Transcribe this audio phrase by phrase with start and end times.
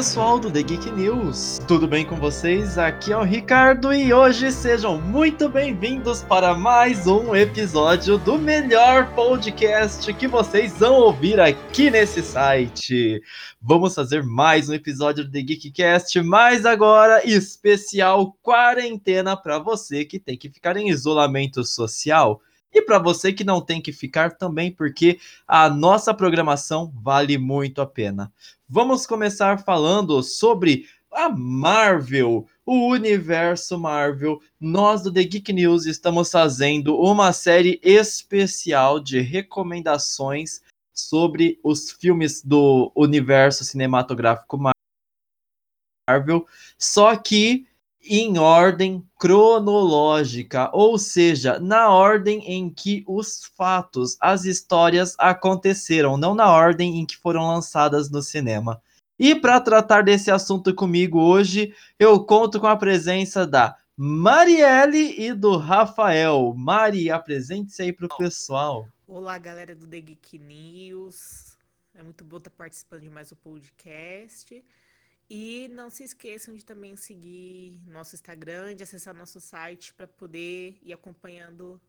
[0.00, 1.60] pessoal do The Geek News?
[1.68, 2.78] Tudo bem com vocês?
[2.78, 9.14] Aqui é o Ricardo e hoje sejam muito bem-vindos para mais um episódio do melhor
[9.14, 13.20] podcast que vocês vão ouvir aqui nesse site.
[13.60, 20.18] Vamos fazer mais um episódio do The Geekcast, mas agora especial quarentena para você que
[20.18, 22.40] tem que ficar em isolamento social.
[22.72, 27.80] E para você que não tem que ficar também, porque a nossa programação vale muito
[27.80, 28.32] a pena.
[28.68, 34.40] Vamos começar falando sobre a Marvel, o universo Marvel.
[34.60, 40.60] Nós do The Geek News estamos fazendo uma série especial de recomendações
[40.92, 44.58] sobre os filmes do universo cinematográfico
[46.08, 46.46] Marvel,
[46.78, 47.66] só que
[48.02, 56.34] em ordem cronológica, ou seja, na ordem em que os fatos, as histórias aconteceram, não
[56.34, 58.80] na ordem em que foram lançadas no cinema.
[59.18, 65.34] E para tratar desse assunto comigo hoje, eu conto com a presença da Marielle e
[65.34, 66.54] do Rafael.
[66.56, 68.88] Mari, apresente-se aí para o pessoal.
[69.06, 71.58] Olá, galera do The Geek News.
[71.94, 74.64] É muito bom estar participando de mais um podcast.
[75.32, 80.76] E não se esqueçam de também seguir nosso Instagram, de acessar nosso site para poder
[80.82, 81.80] ir acompanhando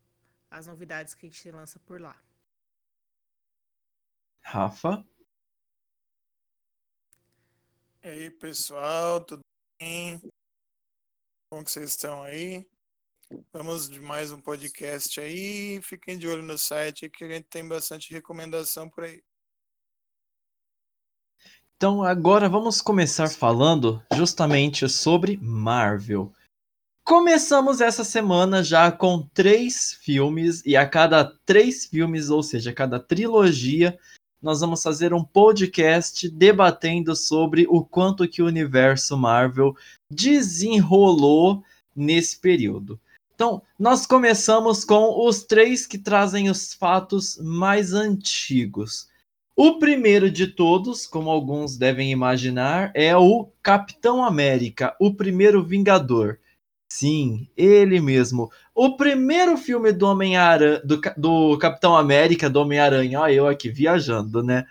[0.48, 2.16] as novidades que a gente lança por lá.
[4.42, 5.04] Rafa?
[8.04, 9.40] E aí, pessoal, tudo
[9.80, 10.20] bem?
[11.50, 12.64] Como que vocês estão aí?
[13.52, 15.82] Vamos de mais um podcast aí.
[15.82, 19.20] Fiquem de olho no site que a gente tem bastante recomendação por aí.
[21.82, 26.32] Então agora vamos começar falando justamente sobre Marvel.
[27.04, 32.72] Começamos essa semana já com três filmes, e a cada três filmes, ou seja, a
[32.72, 33.98] cada trilogia,
[34.40, 39.74] nós vamos fazer um podcast debatendo sobre o quanto que o universo Marvel
[40.08, 41.64] desenrolou
[41.96, 42.96] nesse período.
[43.34, 49.10] Então, nós começamos com os três que trazem os fatos mais antigos.
[49.54, 56.38] O primeiro de todos, como alguns devem imaginar, é o Capitão América, o primeiro Vingador.
[56.90, 58.50] Sim, ele mesmo.
[58.74, 64.42] O primeiro filme do Homem-Aranha, do, do Capitão América, do Homem-Aranha, olha eu aqui viajando,
[64.42, 64.66] né?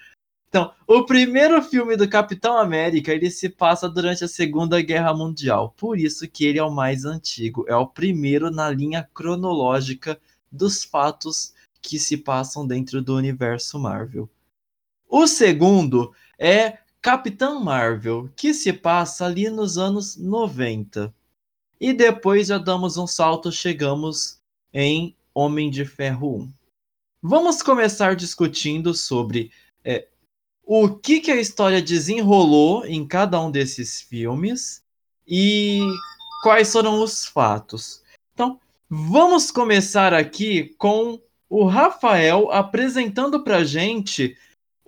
[0.49, 5.73] Então, o primeiro filme do Capitão América, ele se passa durante a Segunda Guerra Mundial.
[5.77, 10.19] Por isso que ele é o mais antigo, é o primeiro na linha cronológica
[10.51, 14.29] dos fatos que se passam dentro do universo Marvel.
[15.13, 21.13] O segundo é Capitã Marvel, que se passa ali nos anos 90.
[21.81, 24.39] E depois já damos um salto, chegamos
[24.73, 26.53] em Homem de Ferro 1.
[27.21, 29.51] Vamos começar discutindo sobre
[29.83, 30.07] é,
[30.63, 34.81] o que, que a história desenrolou em cada um desses filmes
[35.27, 35.81] e
[36.41, 38.01] quais foram os fatos.
[38.33, 41.19] Então, vamos começar aqui com
[41.49, 44.37] o Rafael apresentando para gente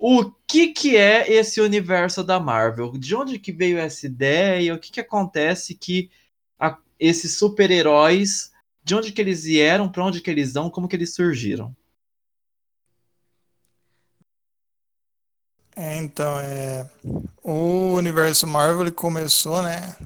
[0.06, 2.92] o que, que é esse universo da Marvel?
[2.92, 4.74] De onde que veio essa ideia?
[4.74, 6.10] O que, que acontece que
[6.60, 8.52] a, esses super-heróis,
[8.84, 11.74] de onde que eles vieram, para onde que eles vão, como que eles surgiram?
[15.74, 16.86] É, então, é,
[17.42, 19.96] o universo Marvel começou, né,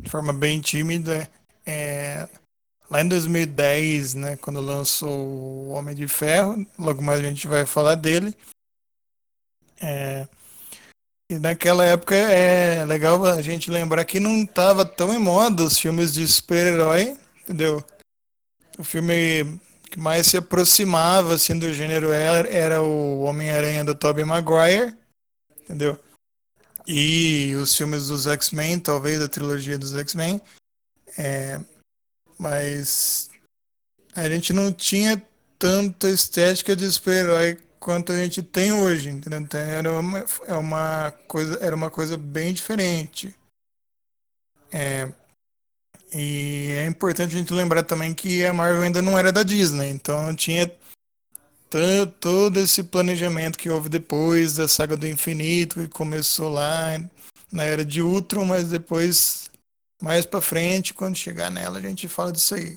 [0.00, 1.28] de forma bem tímida,
[1.66, 2.28] é,
[2.88, 7.66] lá em 2010, né, quando lançou o Homem de Ferro, logo mais a gente vai
[7.66, 8.32] falar dele.
[9.80, 10.28] É,
[11.30, 15.78] e naquela época é legal a gente lembrar que não estava tão em moda os
[15.78, 17.84] filmes de super-herói, entendeu?
[18.76, 19.60] O filme
[19.90, 24.92] que mais se aproximava assim do gênero era, era o Homem-Aranha do Tobey Maguire,
[25.62, 25.98] entendeu?
[26.84, 30.40] E os filmes dos X-Men, talvez a trilogia dos X-Men.
[31.16, 31.60] É,
[32.36, 33.30] mas
[34.16, 35.22] a gente não tinha
[35.58, 39.40] tanta estética de super-herói quanto a gente tem hoje, entendeu?
[39.40, 43.34] Então, era uma, é uma coisa, era uma coisa bem diferente.
[44.70, 45.10] É,
[46.12, 49.90] e é importante a gente lembrar também que a Marvel ainda não era da Disney,
[49.90, 50.70] então não tinha
[52.20, 56.98] todo esse planejamento que houve depois da saga do infinito, que começou lá
[57.50, 59.48] na era de Ultron, mas depois,
[60.02, 62.76] mais para frente, quando chegar nela, a gente fala disso aí.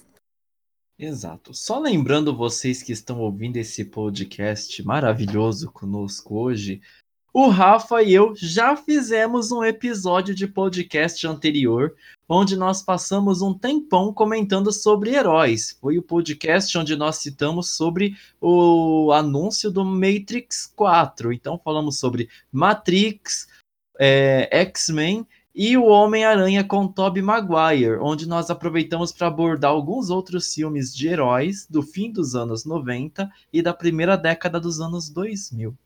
[0.98, 1.54] Exato.
[1.54, 6.82] Só lembrando vocês que estão ouvindo esse podcast maravilhoso conosco hoje,
[7.36, 11.96] o Rafa e eu já fizemos um episódio de podcast anterior,
[12.30, 15.76] onde nós passamos um tempão comentando sobre heróis.
[15.82, 21.34] Foi o podcast onde nós citamos sobre o anúncio do Matrix 4.
[21.34, 23.48] Então falamos sobre Matrix,
[24.00, 30.54] é, X-Men e o Homem-Aranha com Tobey Maguire, onde nós aproveitamos para abordar alguns outros
[30.54, 35.78] filmes de heróis do fim dos anos 90 e da primeira década dos anos 2000.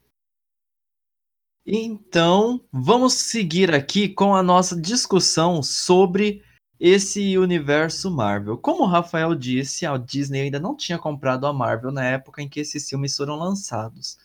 [1.66, 6.42] Então, vamos seguir aqui com a nossa discussão sobre
[6.80, 8.58] esse universo Marvel.
[8.58, 12.48] Como o Rafael disse, a Disney ainda não tinha comprado a Marvel na época em
[12.48, 14.18] que esses filmes foram lançados,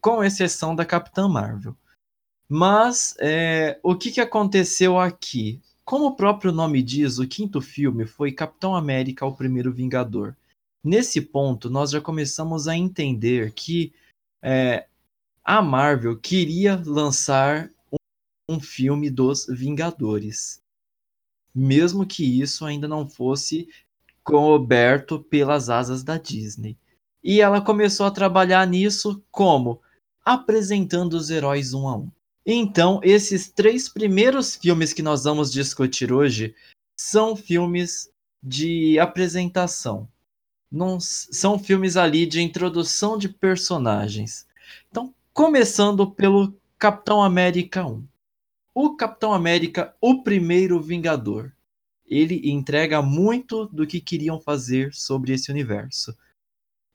[0.00, 1.74] com exceção da Capitã Marvel.
[2.48, 5.60] Mas é, o que, que aconteceu aqui?
[5.84, 10.36] Como o próprio nome diz, o quinto filme foi Capitão América, o primeiro Vingador.
[10.82, 13.92] Nesse ponto, nós já começamos a entender que
[14.42, 14.86] é,
[15.44, 20.60] a Marvel queria lançar um, um filme dos Vingadores,
[21.54, 23.68] mesmo que isso ainda não fosse
[24.22, 26.76] coberto pelas asas da Disney.
[27.22, 29.80] E ela começou a trabalhar nisso como
[30.24, 32.10] apresentando os heróis um a um.
[32.48, 36.54] Então, esses três primeiros filmes que nós vamos discutir hoje
[36.96, 38.08] são filmes
[38.40, 40.08] de apresentação.
[40.70, 44.46] Não, são filmes ali de introdução de personagens.
[44.88, 48.06] Então, começando pelo Capitão América 1.
[48.72, 51.52] O Capitão América, o primeiro Vingador.
[52.06, 56.16] Ele entrega muito do que queriam fazer sobre esse universo.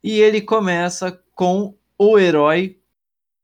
[0.01, 2.79] E ele começa com o herói,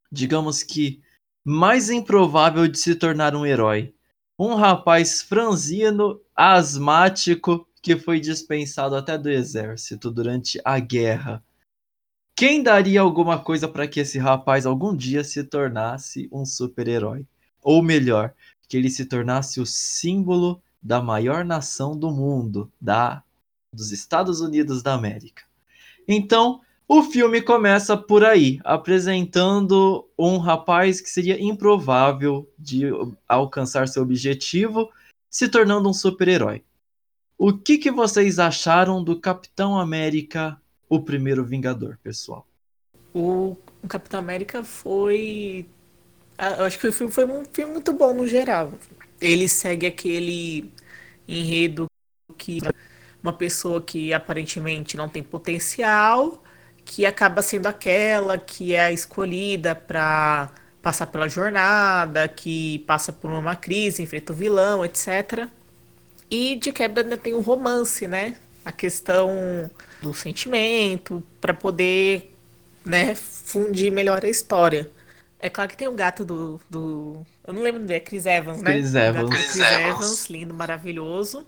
[0.10, 1.01] digamos que
[1.49, 3.95] mais improvável de se tornar um herói.
[4.38, 11.41] Um rapaz franzino, asmático, que foi dispensado até do exército durante a guerra.
[12.35, 17.25] Quem daria alguma coisa para que esse rapaz algum dia se tornasse um super-herói?
[17.61, 18.33] Ou melhor,
[18.67, 23.23] que ele se tornasse o símbolo da maior nação do mundo, da
[23.71, 25.43] dos Estados Unidos da América.
[26.05, 32.86] Então, o filme começa por aí, apresentando um rapaz que seria improvável de
[33.28, 34.89] alcançar seu objetivo,
[35.30, 36.63] se tornando um super-herói.
[37.38, 42.48] O que, que vocês acharam do Capitão América, o primeiro Vingador, pessoal?
[43.13, 43.57] O,
[43.88, 45.66] Capitão América foi.
[46.57, 48.74] Eu acho que o filme foi um filme muito bom no geral.
[49.19, 50.72] Ele segue aquele
[51.28, 51.88] enredo
[52.38, 52.60] que
[53.22, 56.44] uma pessoa que aparentemente não tem potencial
[56.88, 60.50] que acaba sendo aquela que é a escolhida para
[60.81, 65.50] passar pela jornada, que passa por uma crise, enfrenta o vilão, etc.
[66.31, 68.38] E de quebra ainda tem o romance, né?
[68.63, 69.69] A questão
[70.01, 72.34] do sentimento, para poder
[72.86, 74.89] né, fundir melhor a história.
[75.39, 76.60] É claro que tem o gato do.
[76.69, 78.72] do eu não lembro dele, é Chris Evans, né?
[78.72, 79.30] Chris Evans.
[79.30, 81.45] Chris, Chris Evans, lindo, maravilhoso.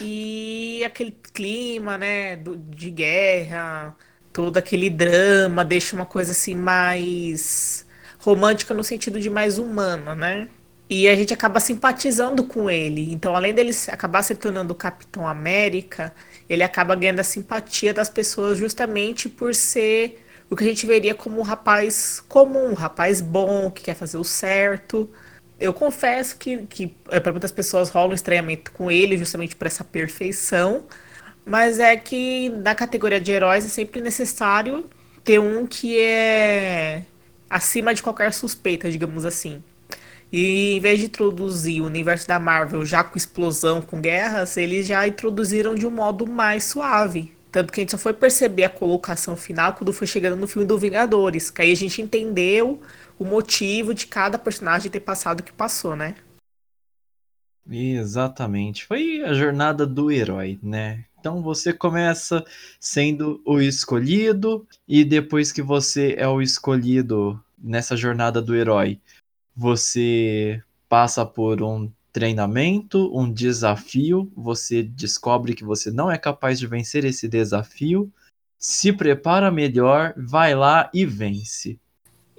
[0.00, 3.96] E aquele clima, né, do, de guerra,
[4.32, 7.86] todo aquele drama, deixa uma coisa assim mais
[8.18, 10.48] romântica no sentido de mais humana, né?
[10.88, 13.12] E a gente acaba simpatizando com ele.
[13.12, 16.12] Então, além dele acabar se tornando o Capitão América,
[16.48, 21.14] ele acaba ganhando a simpatia das pessoas justamente por ser o que a gente veria
[21.14, 25.10] como um rapaz comum, um rapaz bom, que quer fazer o certo.
[25.58, 29.66] Eu confesso que, que eh, para muitas pessoas rola um estranhamento com ele, justamente por
[29.66, 30.84] essa perfeição.
[31.44, 34.88] Mas é que na categoria de heróis é sempre necessário
[35.24, 37.04] ter um que é
[37.50, 39.62] acima de qualquer suspeita, digamos assim.
[40.32, 44.86] E em vez de introduzir o universo da Marvel já com explosão, com guerras, eles
[44.86, 47.32] já introduziram de um modo mais suave.
[47.50, 50.66] Tanto que a gente só foi perceber a colocação final quando foi chegando no filme
[50.66, 51.50] do Vingadores.
[51.50, 52.80] Que aí a gente entendeu
[53.18, 56.14] o motivo de cada personagem ter passado o que passou, né?
[57.68, 58.86] Exatamente.
[58.86, 61.04] Foi a jornada do herói, né?
[61.22, 62.44] Então você começa
[62.80, 68.98] sendo o escolhido, e depois que você é o escolhido nessa jornada do herói,
[69.54, 76.66] você passa por um treinamento, um desafio, você descobre que você não é capaz de
[76.66, 78.12] vencer esse desafio,
[78.58, 81.78] se prepara melhor, vai lá e vence.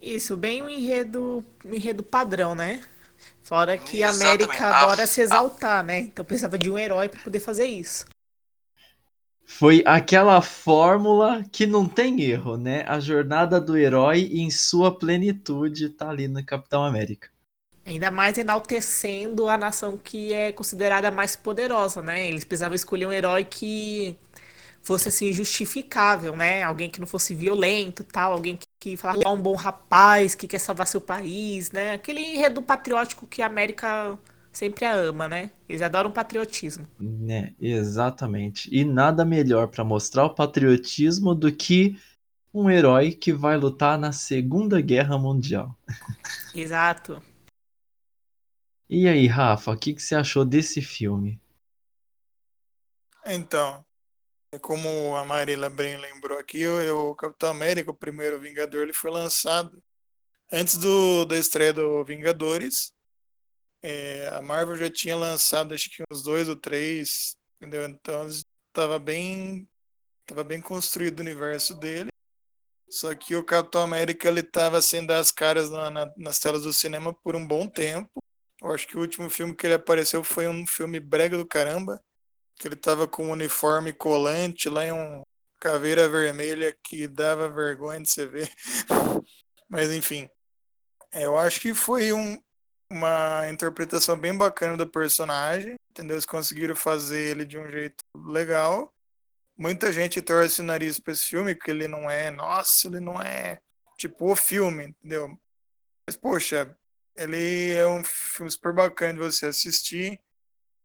[0.01, 2.81] Isso, bem o um enredo, um enredo padrão, né?
[3.43, 5.99] Fora que a América adora se exaltar, né?
[5.99, 8.05] Então precisava de um herói para poder fazer isso.
[9.45, 12.83] Foi aquela fórmula que não tem erro, né?
[12.85, 17.29] A jornada do herói em sua plenitude tá ali no Capitão América.
[17.85, 22.27] Ainda mais enaltecendo a nação que é considerada mais poderosa, né?
[22.27, 24.17] Eles precisavam escolher um herói que
[24.83, 26.63] fosse assim justificável, né?
[26.63, 30.47] Alguém que não fosse violento, tal, alguém que, que falasse é um bom rapaz, que
[30.47, 31.93] quer salvar seu país, né?
[31.93, 34.17] Aquele enredo patriótico que a América
[34.53, 35.51] sempre a ama, né?
[35.67, 36.87] Eles adoram patriotismo.
[36.99, 38.69] Né, exatamente.
[38.71, 41.99] E nada melhor para mostrar o patriotismo do que
[42.53, 45.75] um herói que vai lutar na Segunda Guerra Mundial.
[46.53, 47.21] Exato.
[48.87, 51.41] E aí, Rafa, o que, que você achou desse filme?
[53.25, 53.83] Então,
[54.61, 59.09] como a Marila bem lembrou aqui, o, o Capitão América, o primeiro Vingador, ele foi
[59.09, 59.81] lançado
[60.51, 62.93] antes do, da estreia do Vingadores.
[63.83, 67.85] É, a Marvel já tinha lançado acho que uns dois ou três, entendeu?
[67.85, 69.67] Então estava bem,
[70.25, 72.09] tava bem construído o universo dele.
[72.89, 76.63] Só que o Capitão América ele estava sem dar as caras na, na, nas telas
[76.63, 78.09] do cinema por um bom tempo.
[78.61, 82.01] Eu acho que o último filme que ele apareceu foi um filme brega do caramba,
[82.55, 85.23] que ele estava com um uniforme colante lá em um
[85.59, 88.51] caveira vermelha que dava vergonha de você ver.
[89.67, 90.29] Mas enfim,
[91.11, 92.37] é, eu acho que foi um,
[92.93, 96.15] uma interpretação bem bacana do personagem, entendeu?
[96.15, 98.93] Eles conseguiram fazer ele de um jeito legal
[99.57, 103.21] muita gente torce o nariz para esse filme, porque ele não é, nossa, ele não
[103.21, 103.61] é
[103.97, 105.37] tipo o filme, entendeu?
[106.07, 106.75] Mas, poxa,
[107.15, 110.19] ele é um filme super bacana de você assistir,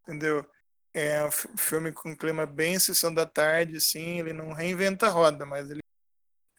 [0.02, 0.48] entendeu?
[0.94, 5.10] É um filme com um clima bem sessão da tarde, assim, ele não reinventa a
[5.10, 5.80] roda, mas ele,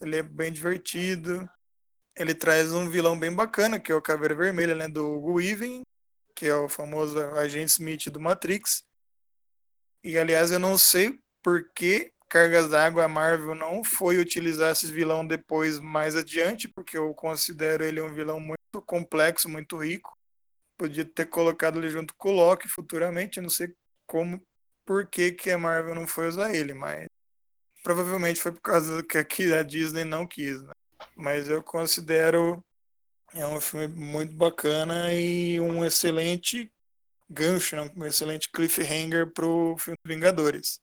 [0.01, 1.49] ele é bem divertido.
[2.19, 5.39] Ele traz um vilão bem bacana, que é o Caveira Vermelha, né, do Hugo
[6.35, 8.83] que é o famoso agente Smith do Matrix.
[10.03, 15.25] E, aliás, eu não sei porque Cargas d'Água a Marvel não foi utilizar esse vilão
[15.25, 20.15] depois mais adiante, porque eu considero ele um vilão muito complexo, muito rico.
[20.77, 23.73] Podia ter colocado ele junto com o Loki futuramente, eu não sei
[24.05, 24.45] como,
[24.85, 27.07] por que, que a Marvel não foi usar ele, mas
[27.81, 30.73] provavelmente foi por causa que a Disney não quis, né?
[31.19, 32.63] Mas eu considero
[33.33, 36.71] é um filme muito bacana e um excelente
[37.29, 37.91] gancho, né?
[37.95, 40.79] um excelente cliffhanger para o filme Vingadores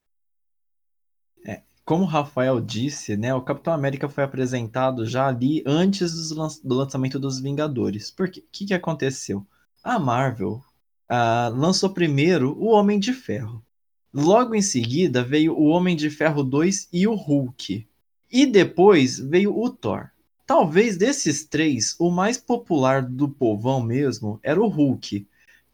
[1.87, 7.16] como o Rafael disse, né, o Capitão América foi apresentado já ali antes do lançamento
[7.16, 8.11] dos Vingadores.
[8.11, 8.40] Por quê?
[8.40, 9.47] O que, que aconteceu?
[9.85, 10.61] A Marvel
[11.09, 13.64] uh, lançou primeiro o Homem de Ferro.
[14.12, 17.87] Logo em seguida veio o Homem de Ferro 2 e o Hulk.
[18.33, 20.11] E depois veio o Thor.
[20.47, 25.26] Talvez desses três, o mais popular do povão mesmo era o Hulk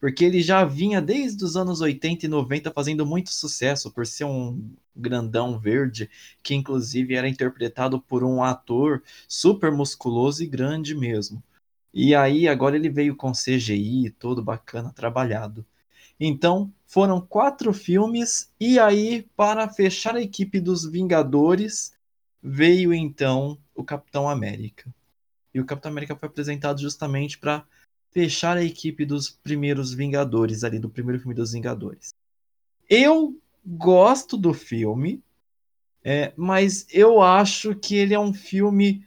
[0.03, 4.25] porque ele já vinha desde os anos 80 e 90 fazendo muito sucesso por ser
[4.25, 6.09] um grandão verde,
[6.43, 11.41] que inclusive era interpretado por um ator super musculoso e grande mesmo.
[11.93, 15.65] E aí agora ele veio com CGI, todo bacana, trabalhado.
[16.19, 21.93] Então, foram quatro filmes e aí para fechar a equipe dos Vingadores,
[22.41, 24.93] veio então o Capitão América.
[25.53, 27.65] E o Capitão América foi apresentado justamente para
[28.11, 32.13] fechar a equipe dos primeiros Vingadores, ali do primeiro filme dos Vingadores.
[32.89, 35.23] Eu gosto do filme,
[36.03, 39.05] é, mas eu acho que ele é um filme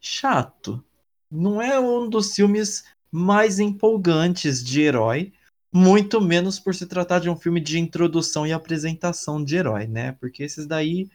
[0.00, 0.82] chato.
[1.30, 5.32] Não é um dos filmes mais empolgantes de herói,
[5.72, 10.12] muito menos por se tratar de um filme de introdução e apresentação de herói, né?
[10.12, 11.08] Porque esses daí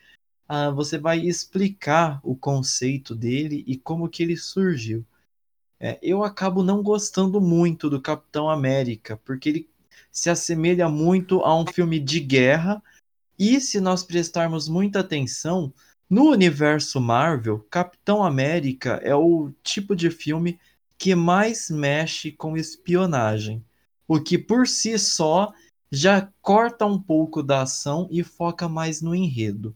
[0.48, 5.06] ah, você vai explicar o conceito dele e como que ele surgiu.
[5.80, 9.70] É, eu acabo não gostando muito do Capitão América, porque ele
[10.12, 12.82] se assemelha muito a um filme de guerra.
[13.38, 15.74] E se nós prestarmos muita atenção,
[16.10, 20.60] no universo Marvel, Capitão América é o tipo de filme
[20.98, 23.64] que mais mexe com espionagem,
[24.08, 25.52] o que por si só
[25.92, 29.76] já corta um pouco da ação e foca mais no enredo.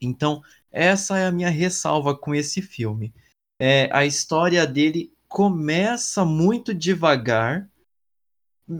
[0.00, 3.12] Então, essa é a minha ressalva com esse filme
[3.58, 7.68] é, a história dele começa muito devagar,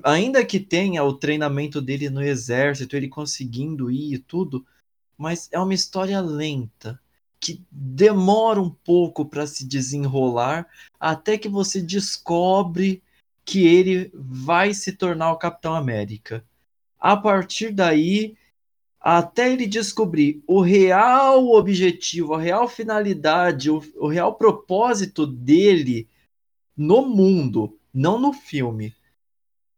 [0.03, 4.67] ainda que tenha o treinamento dele no exército, ele conseguindo ir e tudo,
[5.17, 7.01] mas é uma história lenta
[7.41, 10.67] que demora um pouco para se desenrolar
[10.99, 13.03] até que você descobre
[13.45, 16.45] que ele vai se tornar o Capitão América.
[16.99, 18.37] A partir daí,
[19.09, 26.09] até ele descobrir o real objetivo, a real finalidade, o, o real propósito dele
[26.77, 28.93] no mundo, não no filme,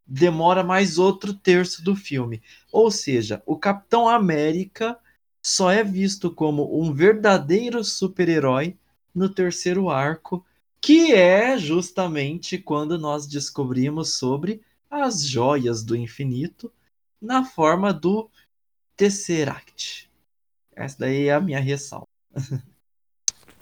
[0.06, 2.40] demora mais outro terço do filme.
[2.72, 4.98] Ou seja, o Capitão América
[5.42, 8.78] só é visto como um verdadeiro super-herói
[9.14, 10.42] no terceiro arco,
[10.80, 16.72] que é justamente quando nós descobrimos sobre as joias do infinito
[17.20, 18.30] na forma do
[18.98, 20.10] Tesseract.
[20.76, 22.06] Essa daí é a minha ressalva.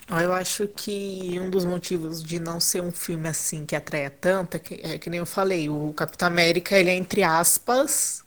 [0.09, 4.57] Eu acho que um dos motivos de não ser um filme assim que atraia tanto
[4.57, 8.25] é que, é que nem eu falei, o Capitão América, ele é entre aspas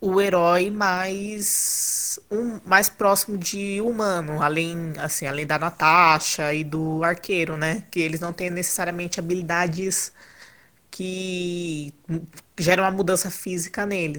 [0.00, 7.02] o herói mais um, mais próximo de humano, além assim, além da Natasha e do
[7.04, 7.84] Arqueiro, né?
[7.90, 10.12] Que eles não têm necessariamente habilidades
[10.90, 11.92] que
[12.58, 14.17] gera uma mudança física neles.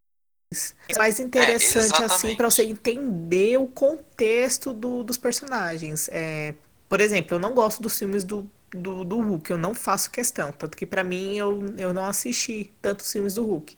[0.88, 6.10] É mais interessante, é, assim, para você entender o contexto do, dos personagens.
[6.12, 6.56] É,
[6.88, 10.51] por exemplo, eu não gosto dos filmes do, do, do Hulk, eu não faço questão.
[10.51, 13.77] Tanto que para mim eu, eu não assisti tantos filmes do Hulk.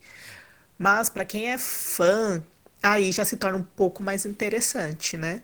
[0.78, 2.44] Mas para quem é fã,
[2.84, 5.44] aí já se torna um pouco mais interessante, né?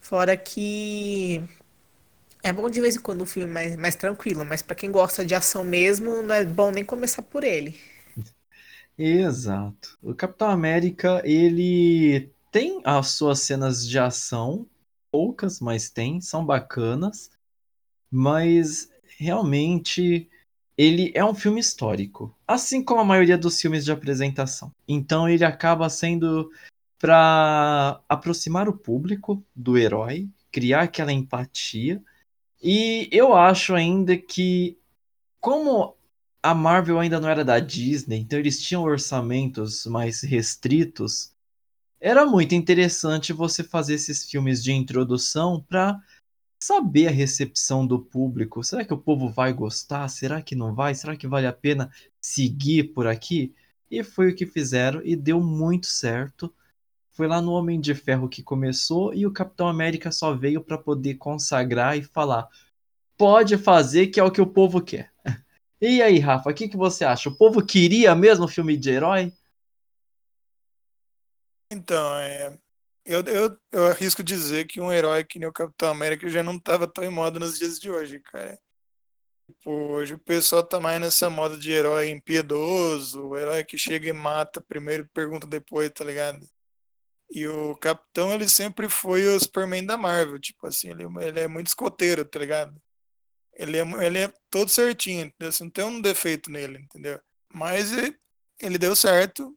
[0.00, 1.42] Fora que
[2.42, 5.24] é bom de vez em quando um filme mais, mais tranquilo, mas para quem gosta
[5.24, 7.78] de ação mesmo, não é bom nem começar por ele.
[8.98, 9.98] Exato.
[10.02, 14.66] O Capitão América, ele tem as suas cenas de ação,
[15.10, 17.30] poucas, mas tem, são bacanas,
[18.10, 20.28] mas realmente
[20.76, 24.72] ele é um filme histórico, assim como a maioria dos filmes de apresentação.
[24.86, 26.50] Então ele acaba sendo
[26.98, 32.02] para aproximar o público do herói, criar aquela empatia.
[32.62, 34.78] E eu acho ainda que
[35.40, 35.96] como
[36.42, 41.32] a Marvel ainda não era da Disney, então eles tinham orçamentos mais restritos.
[42.00, 46.02] Era muito interessante você fazer esses filmes de introdução para
[46.60, 48.62] saber a recepção do público.
[48.64, 50.08] Será que o povo vai gostar?
[50.08, 50.94] Será que não vai?
[50.96, 53.54] Será que vale a pena seguir por aqui?
[53.88, 56.52] E foi o que fizeram e deu muito certo.
[57.10, 60.78] Foi lá no Homem de Ferro que começou e o Capitão América só veio para
[60.78, 62.48] poder consagrar e falar:
[63.16, 65.11] pode fazer que é o que o povo quer.
[65.84, 67.28] E aí, Rafa, o que, que você acha?
[67.28, 69.32] O povo queria mesmo filme de herói?
[71.72, 72.56] Então, é,
[73.04, 76.54] eu, eu, eu arrisco dizer que um herói que nem o Capitão América já não
[76.54, 78.56] estava tão em moda nos dias de hoje, cara.
[79.48, 84.08] Tipo, hoje o pessoal tá mais nessa moda de herói impiedoso, o herói que chega
[84.08, 86.48] e mata primeiro e pergunta depois, tá ligado?
[87.28, 91.48] E o Capitão, ele sempre foi o Superman da Marvel, tipo assim, ele, ele é
[91.48, 92.80] muito escoteiro, tá ligado?
[93.54, 95.52] Ele é, ele é todo certinho, entendeu?
[95.60, 97.20] Não tem um defeito nele, entendeu?
[97.52, 98.16] Mas ele,
[98.58, 99.56] ele deu certo,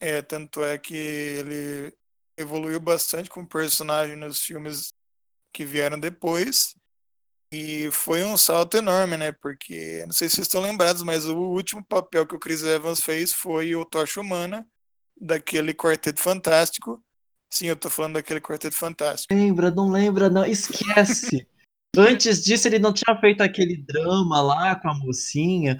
[0.00, 1.94] é, tanto é que ele
[2.36, 4.92] evoluiu bastante como personagem nos filmes
[5.52, 6.74] que vieram depois.
[7.52, 9.32] E foi um salto enorme, né?
[9.32, 13.00] Porque, não sei se vocês estão lembrados, mas o último papel que o Chris Evans
[13.00, 14.66] fez foi o Tocha Humana,
[15.18, 17.02] daquele Quarteto Fantástico.
[17.48, 19.32] Sim, eu tô falando daquele Quarteto Fantástico.
[19.32, 20.44] Lembra, não lembra, não.
[20.44, 21.46] Esquece!
[21.96, 25.78] Antes disso, ele não tinha feito aquele drama lá com a mocinha.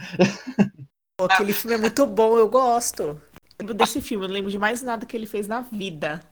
[1.21, 3.03] Aquele filme é muito bom, eu gosto.
[3.03, 3.21] Eu
[3.61, 6.23] lembro desse filme, eu não lembro de mais nada que ele fez na vida.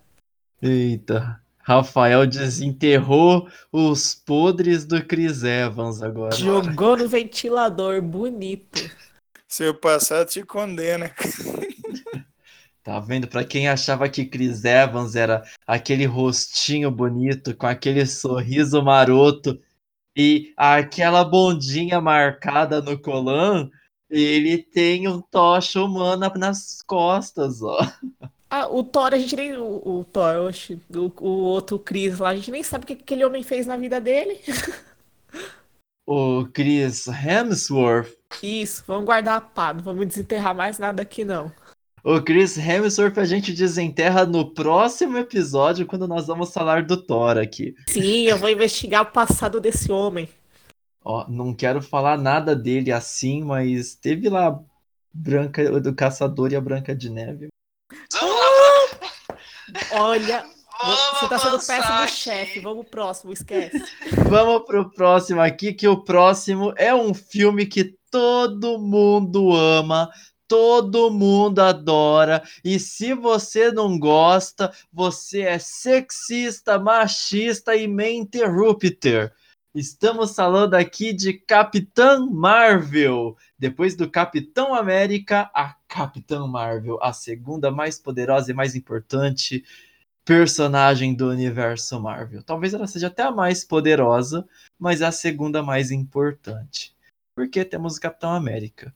[0.61, 1.40] Eita.
[1.59, 6.35] Rafael desenterrou os podres do Chris Evans agora.
[6.35, 8.90] Jogou no ventilador, bonito.
[9.49, 11.11] Seu passado te condena.
[12.83, 13.27] Tá vendo?
[13.27, 19.59] Para quem achava que Chris Evans era aquele rostinho bonito, com aquele sorriso maroto
[20.16, 23.70] e aquela bondinha marcada no colan,
[24.09, 27.79] ele tem um tocha humana nas costas, ó.
[28.48, 29.57] Ah, o Thor, a gente nem.
[29.57, 30.53] O, o Thor,
[30.94, 33.77] o, o, outro Chris lá, a gente nem sabe o que aquele homem fez na
[33.77, 34.38] vida dele.
[36.07, 38.14] o Chris Hemsworth.
[38.40, 41.50] Isso, vamos guardar a pá, não vamos desenterrar mais nada aqui não.
[42.07, 47.38] O Chris Hemsworth a gente desenterra no próximo episódio, quando nós vamos falar do Thor
[47.38, 47.75] aqui.
[47.88, 50.29] Sim, eu vou investigar o passado desse homem.
[51.03, 54.61] Ó, não quero falar nada dele assim, mas teve lá
[55.11, 57.49] Branca do Caçador e a Branca de Neve.
[59.93, 60.45] Olha,
[61.14, 62.61] você tá sendo péssimo chefe.
[62.61, 63.83] Vamos pro próximo, esquece.
[64.29, 70.11] Vamos pro próximo aqui, que o próximo é um filme que todo mundo ama,
[70.49, 72.43] todo mundo adora.
[72.65, 79.33] E se você não gosta, você é sexista, machista e interrupter.
[79.75, 83.37] Estamos falando aqui de Capitã Marvel.
[83.59, 89.65] Depois do Capitão América, a Capitã Marvel, a segunda mais poderosa e mais importante
[90.25, 92.43] personagem do universo Marvel.
[92.43, 96.95] Talvez ela seja até a mais poderosa, mas a segunda mais importante.
[97.37, 98.95] Porque temos o Capitão América.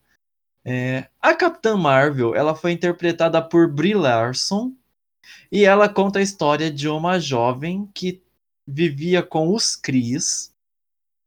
[0.71, 4.75] É, a Capitã Marvel, ela foi interpretada por Brie Larson
[5.51, 8.21] e ela conta a história de uma jovem que
[8.67, 10.19] vivia com os Kree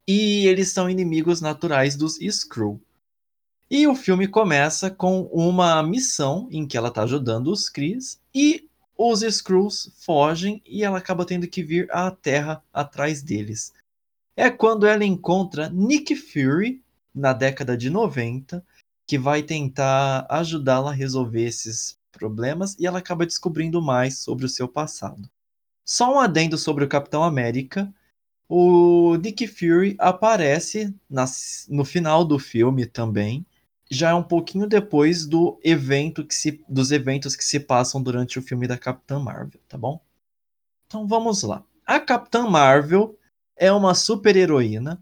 [0.07, 2.79] e eles são inimigos naturais dos Skrull.
[3.67, 7.97] E o filme começa com uma missão em que ela está ajudando os Kree
[8.35, 13.73] e os Skrulls fogem e ela acaba tendo que vir à Terra atrás deles.
[14.37, 18.63] É quando ela encontra Nick Fury na década de 90,
[19.07, 24.49] que vai tentar ajudá-la a resolver esses problemas e ela acaba descobrindo mais sobre o
[24.49, 25.29] seu passado.
[25.83, 27.93] Só um adendo sobre o Capitão América
[28.53, 30.93] o Nick Fury aparece
[31.69, 33.45] no final do filme também.
[33.89, 38.37] já é um pouquinho depois do evento que se, dos eventos que se passam durante
[38.37, 40.01] o filme da Capitã Marvel, tá bom?
[40.85, 41.63] Então vamos lá.
[41.85, 43.17] A Capitã Marvel
[43.55, 45.01] é uma super-heroína,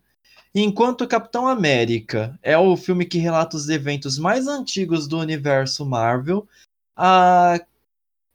[0.54, 6.48] enquanto Capitão América é o filme que relata os eventos mais antigos do universo Marvel,
[6.96, 7.60] a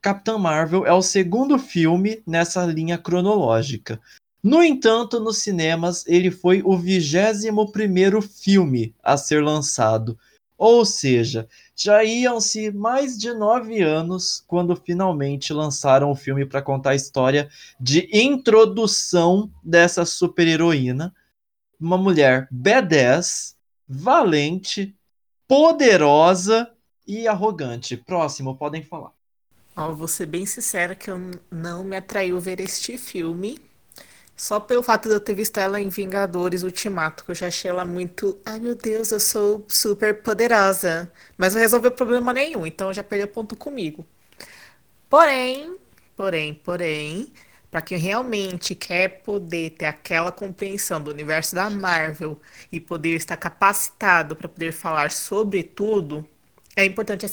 [0.00, 4.00] Capitã Marvel é o segundo filme nessa linha cronológica.
[4.42, 10.18] No entanto, nos cinemas, ele foi o 21 filme a ser lançado.
[10.58, 16.90] Ou seja, já iam-se mais de nove anos quando finalmente lançaram o filme para contar
[16.90, 17.48] a história
[17.80, 21.14] de introdução dessa super-heroína.
[21.80, 23.54] Uma mulher B10,
[23.88, 24.96] valente,
[25.46, 26.72] poderosa
[27.06, 27.96] e arrogante.
[27.96, 29.12] Próximo, podem falar.
[29.76, 31.18] Ó, vou ser bem sincera que eu
[31.50, 33.58] não me atraiu ver este filme.
[34.36, 37.70] Só pelo fato de eu ter visto ela em Vingadores Ultimato, que eu já achei
[37.70, 38.38] ela muito.
[38.44, 41.10] Ai meu Deus, eu sou super poderosa.
[41.38, 44.04] Mas não resolveu problema nenhum, então já perdeu ponto comigo.
[45.08, 45.76] Porém,
[46.16, 47.32] porém, porém,
[47.74, 53.36] para quem realmente quer poder ter aquela compreensão do universo da Marvel e poder estar
[53.36, 56.24] capacitado para poder falar sobre tudo,
[56.76, 57.26] é importante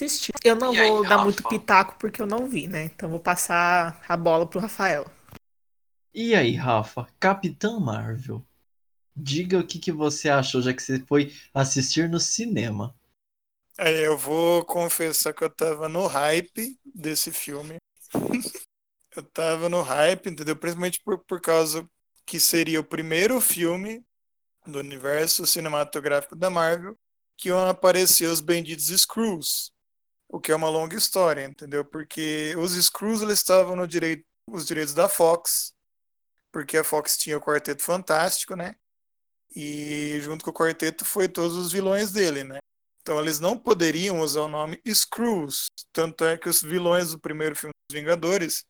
[0.00, 0.32] assistir.
[0.44, 1.44] Eu não E aí, vou dar muito Rafa?
[1.44, 2.84] pitaco porque eu não vi, né?
[2.86, 5.06] Então vou passar a bola pro Rafael.
[6.12, 8.44] E aí, Rafa, Capitã Marvel,
[9.16, 12.94] diga o que, que você achou, já que você foi assistir no cinema.
[13.78, 17.76] É, eu vou confessar que eu tava no hype desse filme.
[19.18, 20.56] eu tava no hype, entendeu?
[20.56, 21.88] Principalmente por, por causa
[22.24, 24.04] que seria o primeiro filme
[24.66, 26.98] do universo cinematográfico da Marvel
[27.36, 29.72] que iam aparecer os benditos Screws,
[30.28, 31.84] o que é uma longa história, entendeu?
[31.84, 35.74] Porque os Screws eles estavam no direito, os direitos da Fox,
[36.50, 38.74] porque a Fox tinha o Quarteto Fantástico, né?
[39.54, 42.58] E junto com o quarteto foi todos os vilões dele, né?
[43.00, 45.66] Então eles não poderiam usar o nome Screws.
[45.92, 48.64] Tanto é que os vilões do primeiro filme dos Vingadores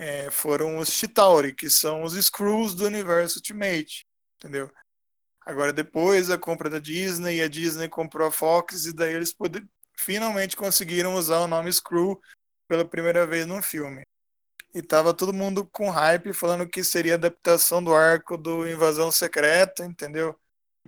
[0.00, 4.06] é, foram os Chitauri, que são os Screws do universo Ultimate,
[4.38, 4.72] entendeu?
[5.44, 9.62] Agora depois a compra da Disney, a Disney comprou a Fox e daí eles poder,
[9.94, 12.18] finalmente conseguiram usar o nome Screw
[12.66, 14.02] pela primeira vez no filme.
[14.74, 19.84] E tava todo mundo com hype falando que seria adaptação do arco do Invasão Secreta,
[19.84, 20.34] entendeu?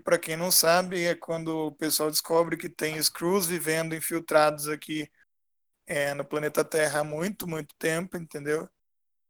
[0.02, 5.06] Para quem não sabe, é quando o pessoal descobre que tem Screws vivendo infiltrados aqui
[5.86, 8.66] é, no planeta Terra há muito, muito tempo, entendeu?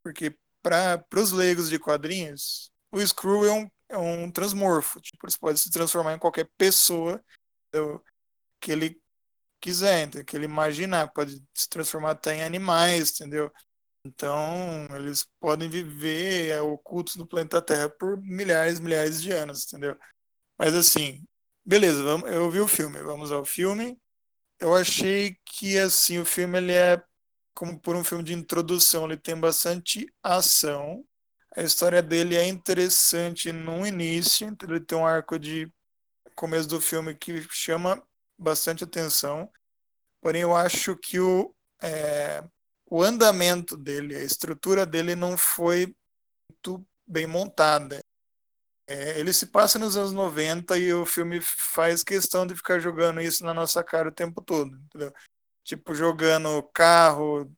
[0.03, 5.01] Porque para os leigos de quadrinhos, o Screw é um, é um transmorfo.
[5.01, 7.23] Tipo, ele pode se transformar em qualquer pessoa
[7.73, 8.03] entendeu?
[8.61, 9.01] que ele
[9.61, 10.25] quiser, entendeu?
[10.25, 11.13] que ele imaginar.
[11.13, 13.51] Pode se transformar até em animais, entendeu?
[14.05, 19.97] Então, eles podem viver é, ocultos no planeta Terra por milhares, milhares de anos, entendeu?
[20.59, 21.25] Mas assim,
[21.65, 23.99] beleza, vamos, eu vi o filme, vamos ao filme.
[24.59, 27.03] Eu achei que assim, o filme ele é
[27.55, 31.05] como por um filme de introdução, ele tem bastante ação.
[31.55, 35.71] A história dele é interessante no início, então ele tem um arco de
[36.35, 38.03] começo do filme que chama
[38.39, 39.51] bastante atenção.
[40.21, 42.43] Porém, eu acho que o, é,
[42.87, 45.95] o andamento dele, a estrutura dele não foi
[46.49, 48.01] muito bem montada.
[48.87, 53.21] É, ele se passa nos anos 90 e o filme faz questão de ficar jogando
[53.21, 54.77] isso na nossa cara o tempo todo.
[54.77, 55.13] Entendeu?
[55.65, 57.51] Tipo, jogando carro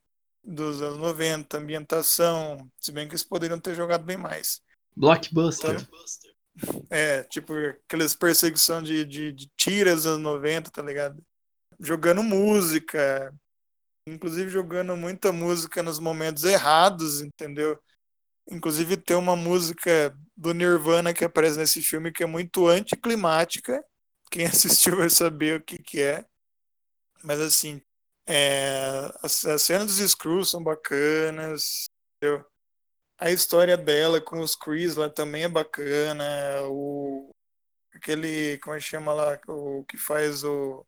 [0.43, 4.61] dos anos 90, ambientação, se bem que eles poderiam ter jogado bem mais.
[4.95, 5.77] Blockbuster.
[5.81, 11.23] Então, é, tipo, aquelas perseguição de, de, de tiras dos anos 90, tá ligado?
[11.81, 13.35] Jogando música,
[14.07, 17.79] inclusive jogando muita música nos momentos errados, entendeu?
[18.49, 23.83] Inclusive tem uma música do Nirvana que aparece nesse filme que é muito anticlimática.
[24.31, 26.25] Quem assistiu vai saber o que, que é.
[27.23, 27.81] Mas assim,
[28.26, 31.87] é, as, as cenas dos Screws são bacanas.
[32.16, 32.44] Entendeu?
[33.18, 36.24] A história dela com os Chris lá também é bacana.
[36.68, 37.30] O,
[37.94, 39.38] aquele, como é que chama lá?
[39.48, 40.84] O que faz o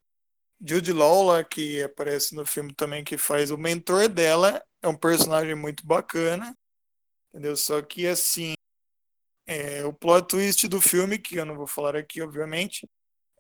[0.61, 4.62] Jude Law lá, que aparece no filme também, que faz o mentor dela.
[4.83, 6.57] É um personagem muito bacana.
[7.31, 7.57] Entendeu?
[7.57, 8.55] Só que assim,
[9.46, 12.88] é, o plot twist do filme, que eu não vou falar aqui, obviamente,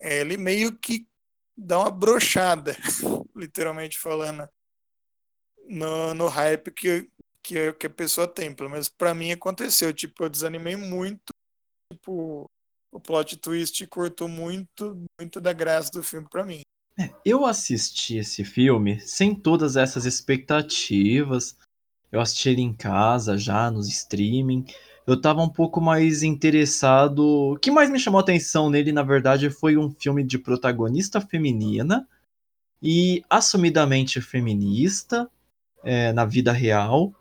[0.00, 1.06] é, ele meio que
[1.56, 2.76] dá uma brochada,
[3.34, 4.48] literalmente falando,
[5.68, 7.08] no, no hype que,
[7.42, 8.54] que, que a pessoa tem.
[8.54, 9.92] Pelo menos pra mim aconteceu.
[9.92, 11.32] Tipo, eu desanimei muito.
[11.92, 12.50] Tipo,
[12.92, 16.60] o plot twist cortou muito, muito da graça do filme pra mim.
[16.98, 21.56] É, eu assisti esse filme sem todas essas expectativas.
[22.10, 24.64] Eu assisti ele em casa já, nos streaming.
[25.06, 27.52] Eu tava um pouco mais interessado.
[27.52, 31.20] O que mais me chamou a atenção nele, na verdade, foi um filme de protagonista
[31.20, 32.06] feminina
[32.82, 35.30] e assumidamente feminista
[35.84, 37.14] é, na vida real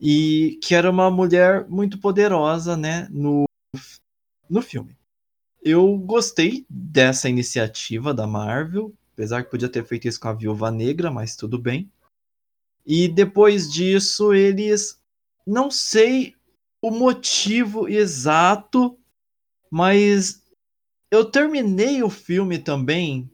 [0.00, 3.44] e que era uma mulher muito poderosa, né, no,
[4.48, 4.96] no filme.
[5.62, 10.70] Eu gostei dessa iniciativa da Marvel, apesar que podia ter feito isso com a Viúva
[10.70, 11.90] Negra, mas tudo bem.
[12.86, 14.98] E depois disso, eles
[15.46, 16.37] não sei
[16.80, 18.98] o motivo exato,
[19.70, 20.42] mas
[21.10, 23.30] eu terminei o filme também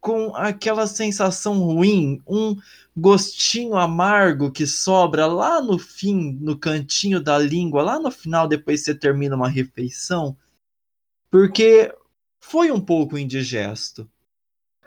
[0.00, 2.56] com aquela sensação ruim, um
[2.96, 8.82] gostinho amargo que sobra lá no fim, no cantinho da língua, lá no final, depois
[8.82, 10.36] você termina uma refeição,
[11.30, 11.94] porque
[12.40, 14.10] foi um pouco indigesto.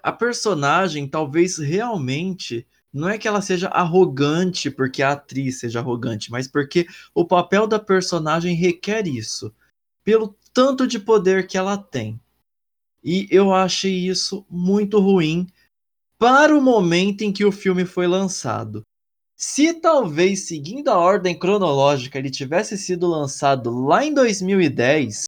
[0.02, 6.30] A personagem talvez realmente não é que ela seja arrogante porque a atriz seja arrogante,
[6.30, 9.52] mas porque o papel da personagem requer isso,
[10.04, 12.22] pelo tanto de poder que ela tem.
[13.04, 15.48] E eu achei isso muito ruim
[16.20, 18.84] para o momento em que o filme foi lançado.
[19.36, 25.26] Se talvez, seguindo a ordem cronológica, ele tivesse sido lançado lá em 2010,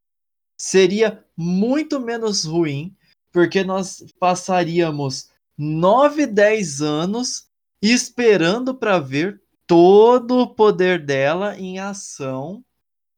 [0.58, 2.96] seria muito menos ruim,
[3.32, 7.48] porque nós passaríamos 9, 10 anos
[7.92, 12.64] esperando para ver todo o poder dela em ação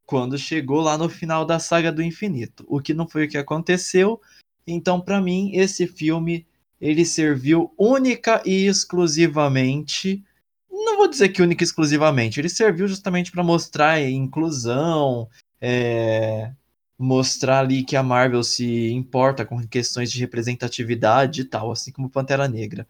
[0.05, 2.65] quando chegou lá no final da saga do infinito.
[2.67, 4.21] O que não foi o que aconteceu,
[4.65, 6.45] então, para mim, esse filme
[6.79, 10.23] ele serviu única e exclusivamente.
[10.69, 15.27] Não vou dizer que única e exclusivamente, ele serviu justamente para mostrar inclusão,
[15.59, 16.51] é,
[16.97, 22.09] mostrar ali que a Marvel se importa com questões de representatividade e tal, assim como
[22.09, 22.87] Pantera Negra.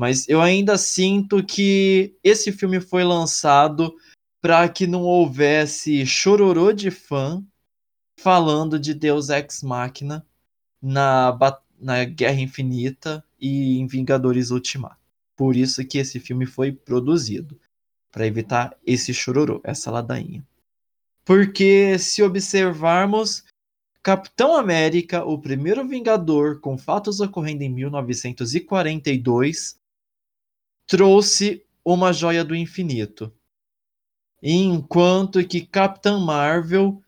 [0.00, 3.94] Mas eu ainda sinto que esse filme foi lançado
[4.40, 7.44] para que não houvesse chororô de fã
[8.18, 10.26] falando de Deus Ex Machina
[10.80, 11.38] na,
[11.78, 14.96] na Guerra Infinita e em Vingadores Ultimato.
[15.36, 17.60] Por isso que esse filme foi produzido,
[18.10, 20.42] para evitar esse chororô, essa ladainha.
[21.26, 23.44] Porque se observarmos,
[24.02, 29.78] Capitão América, o primeiro Vingador, com fatos ocorrendo em 1942,
[30.90, 33.32] trouxe uma joia do infinito.
[34.42, 37.00] Enquanto que Capitã Marvel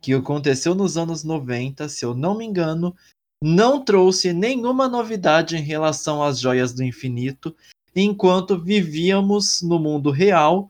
[0.00, 2.92] que aconteceu nos anos 90, se eu não me engano,
[3.40, 7.54] não trouxe nenhuma novidade em relação às joias do infinito,
[7.94, 10.68] enquanto vivíamos no mundo real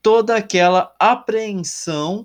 [0.00, 2.24] toda aquela apreensão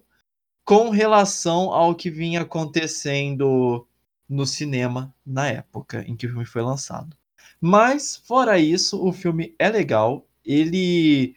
[0.64, 3.88] com relação ao que vinha acontecendo
[4.30, 7.18] no cinema na época em que o filme foi lançado.
[7.66, 10.28] Mas, fora isso, o filme é legal.
[10.44, 11.34] Ele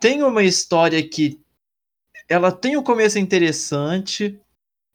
[0.00, 1.40] tem uma história que
[2.28, 4.40] ela tem um começo interessante.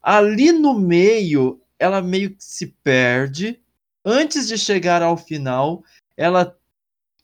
[0.02, 3.62] Ali no meio, ela meio que se perde.
[4.04, 5.82] Antes de chegar ao final,
[6.18, 6.54] ela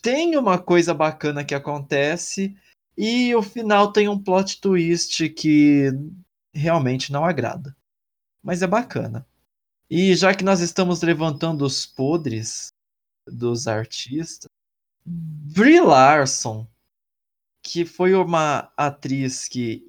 [0.00, 2.56] tem uma coisa bacana que acontece.
[2.96, 5.90] E o final tem um plot twist que
[6.54, 7.76] realmente não agrada.
[8.42, 9.26] Mas é bacana.
[9.90, 12.72] E já que nós estamos levantando os podres
[13.30, 14.48] dos artistas,
[15.04, 16.66] Brie Larson,
[17.62, 19.88] que foi uma atriz que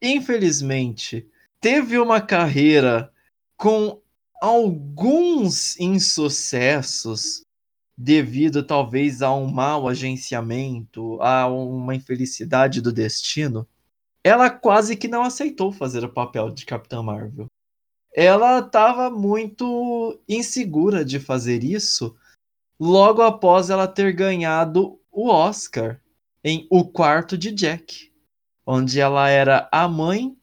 [0.00, 1.28] infelizmente,
[1.60, 3.12] teve uma carreira
[3.56, 4.00] com
[4.40, 7.44] alguns insucessos
[7.96, 13.68] devido talvez a um mau agenciamento, a uma infelicidade do destino,
[14.24, 17.46] ela quase que não aceitou fazer o papel de Capitã Marvel.
[18.14, 22.16] Ela estava muito insegura de fazer isso
[22.80, 26.00] logo após ela ter ganhado o Oscar
[26.44, 28.10] em O Quarto de Jack
[28.66, 30.36] onde ela era a mãe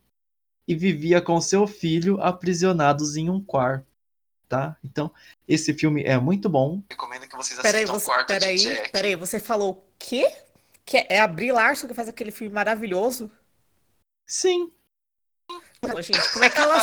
[0.68, 3.88] e vivia com seu filho aprisionados em um quarto,
[4.50, 4.78] tá?
[4.84, 5.12] Então,
[5.48, 6.82] esse filme é muito bom.
[6.90, 8.92] Recomendo que vocês Peraí, assistam você, Quarto peraí, de Jack.
[8.92, 10.30] peraí, você falou o quê?
[10.86, 13.32] Que é a Brie Larson que faz aquele filme maravilhoso?
[14.26, 14.72] Sim,
[15.82, 16.78] Não, gente, como é que ela.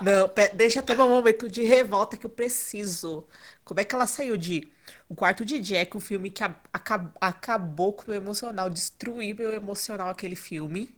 [0.00, 3.26] Não, deixa eu ter um momento de revolta que eu preciso.
[3.64, 4.70] Como é que ela saiu de
[5.08, 9.34] O Quarto de Jack, um filme que a- aca- acabou com o meu emocional, destruiu
[9.36, 10.94] meu emocional aquele filme.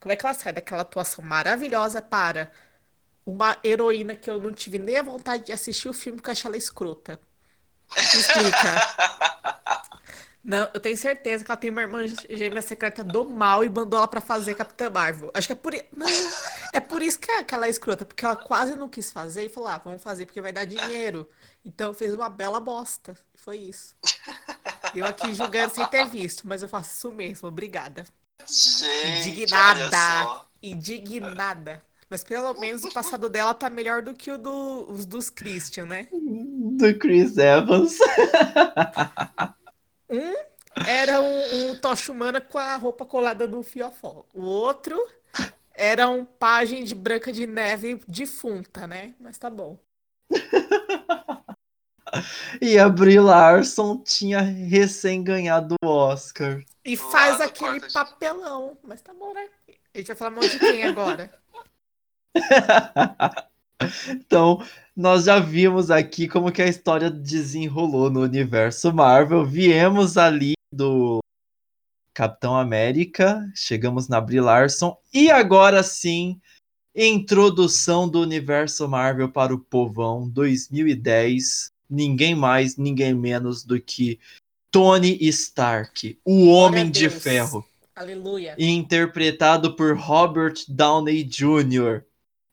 [0.00, 2.52] Como é que ela sai daquela atuação maravilhosa para
[3.26, 6.32] uma heroína que eu não tive nem a vontade de assistir o filme porque eu
[6.32, 7.20] achei ela escrota?
[8.12, 8.84] Me explica.
[10.42, 13.98] Não, eu tenho certeza que ela tem uma irmã gêmea secreta do mal e mandou
[13.98, 15.30] ela pra fazer Capitã Marvel.
[15.32, 16.06] Acho que é por, não,
[16.72, 19.48] é por isso que, que ela é escrota, porque ela quase não quis fazer e
[19.48, 21.28] falou: ah, vamos fazer porque vai dar dinheiro.
[21.64, 23.16] Então fez uma bela bosta.
[23.44, 23.94] Foi isso.
[24.94, 27.46] Eu aqui julgando sem ter visto, mas eu faço isso mesmo.
[27.46, 28.06] Obrigada.
[28.46, 30.46] Gente, Indignada.
[30.62, 31.84] indignada.
[32.08, 35.84] Mas pelo menos o passado dela tá melhor do que o do, os dos Christian,
[35.84, 36.08] né?
[36.10, 37.98] Do Chris Evans.
[40.08, 40.34] Um
[40.86, 44.24] era um, um tocha humana com a roupa colada no fiofó.
[44.32, 44.98] O outro
[45.74, 49.14] era um pajem de Branca de Neve defunta, né?
[49.20, 49.78] Mas tá bom.
[52.60, 56.62] E a Brie Larson tinha recém ganhado o Oscar.
[56.84, 58.76] E faz aquele papelão.
[58.82, 59.46] Mas tá bom, né?
[59.94, 61.30] A gente vai falar mal de quem agora?
[64.08, 64.64] então,
[64.96, 69.44] nós já vimos aqui como que a história desenrolou no universo Marvel.
[69.44, 71.20] Viemos ali do
[72.12, 76.40] Capitão América, chegamos na Brie Larson e agora sim,
[76.94, 81.73] introdução do universo Marvel para o povão 2010.
[81.94, 84.18] Ninguém mais, ninguém menos do que
[84.70, 87.64] Tony Stark, o Homem de Ferro.
[87.94, 88.56] Aleluia.
[88.58, 92.02] Interpretado por Robert Downey Jr.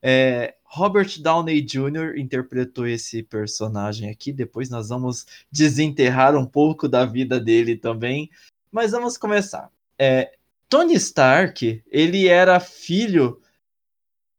[0.04, 2.18] É, Robert Downey Jr.
[2.18, 4.32] interpretou esse personagem aqui.
[4.32, 8.30] Depois nós vamos desenterrar um pouco da vida dele também.
[8.72, 9.72] Mas vamos começar.
[9.98, 10.32] É,
[10.70, 13.42] Tony Stark, ele era filho.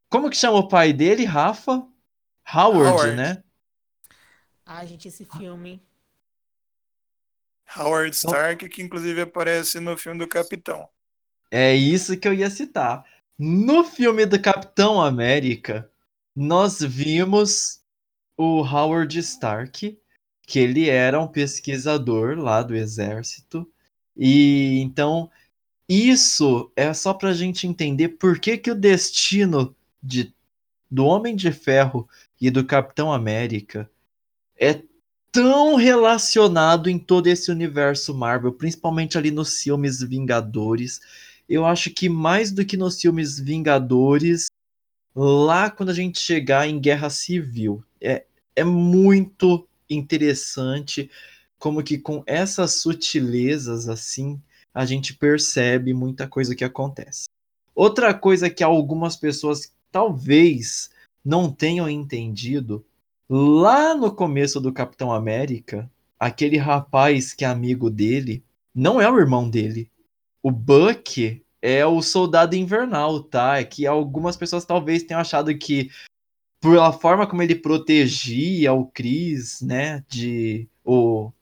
[0.09, 1.25] Como que chama o pai dele?
[1.25, 1.85] Rafa?
[2.55, 3.17] Howard, Howard.
[3.17, 3.43] né?
[4.75, 5.83] Ai, gente, esse filme.
[7.77, 10.89] Howard Stark, que inclusive aparece no filme do Capitão.
[11.51, 13.05] É isso que eu ia citar.
[13.39, 15.91] No filme do Capitão América,
[16.35, 17.83] nós vimos
[18.35, 19.99] o Howard Stark,
[20.47, 23.71] que ele era um pesquisador lá do exército.
[24.17, 25.31] E então
[25.87, 30.35] isso é só para a gente entender por que, que o destino de,
[30.91, 32.09] do Homem de Ferro
[32.41, 33.91] e do Capitão América
[34.63, 34.81] é
[35.33, 41.01] tão relacionado em todo esse universo Marvel, principalmente ali nos filmes Vingadores.
[41.49, 44.47] Eu acho que mais do que nos filmes Vingadores,
[45.17, 51.11] lá quando a gente chegar em Guerra Civil, é, é muito interessante
[51.59, 54.41] como que com essas sutilezas assim,
[54.73, 57.25] a gente percebe muita coisa que acontece.
[57.75, 60.89] Outra coisa que algumas pessoas talvez
[61.25, 62.85] não tenham entendido
[63.29, 69.19] Lá no começo do Capitão América, aquele rapaz que é amigo dele não é o
[69.19, 69.91] irmão dele.
[70.43, 73.59] O Buck é o soldado invernal, tá?
[73.59, 75.91] É que algumas pessoas talvez tenham achado que
[76.61, 81.33] pela forma como ele protegia o Chris, né, de o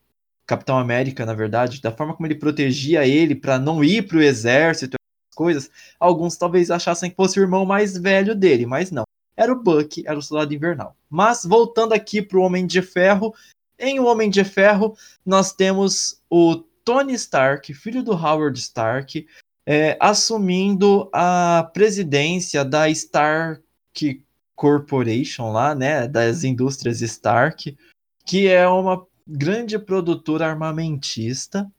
[0.47, 4.97] Capitão América, na verdade, da forma como ele protegia ele para não ir pro exército,
[5.35, 9.03] coisas, alguns talvez achassem que fosse o irmão mais velho dele, mas não
[9.41, 10.95] era o Buck, era o Soldado Invernal.
[11.09, 13.33] Mas voltando aqui para o Homem de Ferro,
[13.79, 19.27] em O Homem de Ferro nós temos o Tony Stark, filho do Howard Stark,
[19.65, 24.23] é, assumindo a presidência da Stark
[24.55, 27.75] Corporation lá, né, das indústrias Stark,
[28.23, 31.71] que é uma grande produtora armamentista.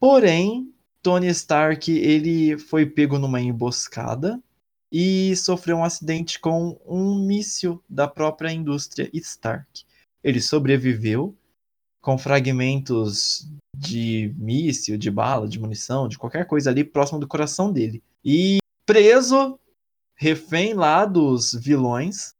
[0.00, 0.72] Porém,
[1.02, 4.40] Tony Stark ele foi pego numa emboscada
[4.96, 9.84] e sofreu um acidente com um míssil da própria indústria Stark.
[10.22, 11.34] Ele sobreviveu
[12.00, 13.44] com fragmentos
[13.76, 18.00] de míssil, de bala, de munição, de qualquer coisa ali próximo do coração dele.
[18.24, 19.58] E preso,
[20.14, 22.32] refém lá dos vilões,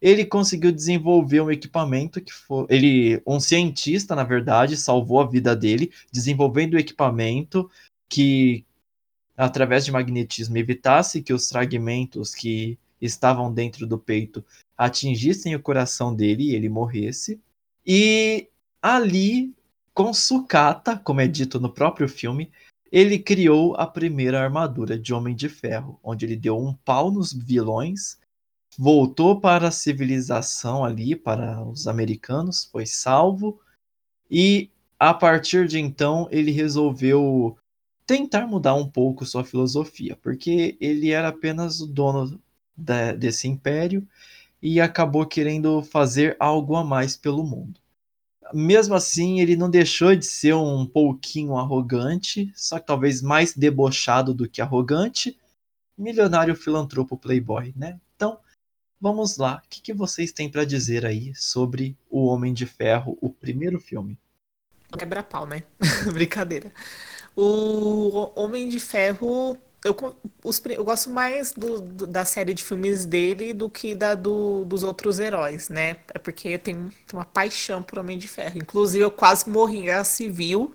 [0.00, 2.66] ele conseguiu desenvolver um equipamento que foi.
[2.70, 7.68] Ele, um cientista, na verdade, salvou a vida dele, desenvolvendo o equipamento
[8.08, 8.64] que
[9.36, 14.44] através de magnetismo, evitasse que os fragmentos que estavam dentro do peito
[14.76, 17.40] atingissem o coração dele e ele morresse.
[17.84, 18.48] E
[18.80, 19.54] ali,
[19.92, 22.50] com sucata, como é dito no próprio filme,
[22.90, 27.32] ele criou a primeira armadura de Homem de Ferro, onde ele deu um pau nos
[27.32, 28.18] vilões,
[28.78, 33.60] voltou para a civilização ali, para os americanos, foi salvo,
[34.30, 37.56] e a partir de então ele resolveu
[38.06, 42.40] tentar mudar um pouco sua filosofia, porque ele era apenas o dono
[42.76, 44.06] da, desse império
[44.62, 47.80] e acabou querendo fazer algo a mais pelo mundo.
[48.54, 54.32] Mesmo assim, ele não deixou de ser um pouquinho arrogante, só que talvez mais debochado
[54.32, 55.36] do que arrogante,
[55.98, 57.98] milionário filantropo playboy, né?
[58.14, 58.38] Então,
[59.00, 59.60] vamos lá.
[59.64, 63.80] O que, que vocês têm para dizer aí sobre O Homem de Ferro, o primeiro
[63.80, 64.16] filme?
[64.96, 65.64] Quebra-pau, né?
[66.12, 66.72] Brincadeira.
[67.36, 69.94] O Homem de Ferro, eu,
[70.42, 74.64] os, eu gosto mais do, do, da série de filmes dele do que da do,
[74.64, 75.98] dos outros heróis, né?
[76.14, 78.58] É porque eu tenho, tenho uma paixão por Homem de Ferro.
[78.58, 80.74] Inclusive, eu quase morri em Guerra Civil,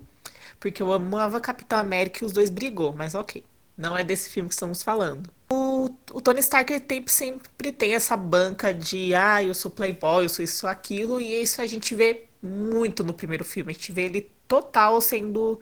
[0.59, 3.43] porque eu amava Capitão América e os dois brigou, mas ok.
[3.78, 5.30] Não é desse filme que estamos falando.
[5.51, 10.30] O, o Tony Stark tem, sempre tem essa banca de ah, eu sou playboy, eu
[10.30, 13.72] sou isso, aquilo, e isso a gente vê muito no primeiro filme.
[13.72, 15.59] A gente vê ele total sendo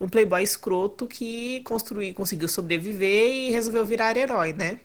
[0.00, 4.80] um playboy escroto que construiu, conseguiu sobreviver e resolveu virar herói, né?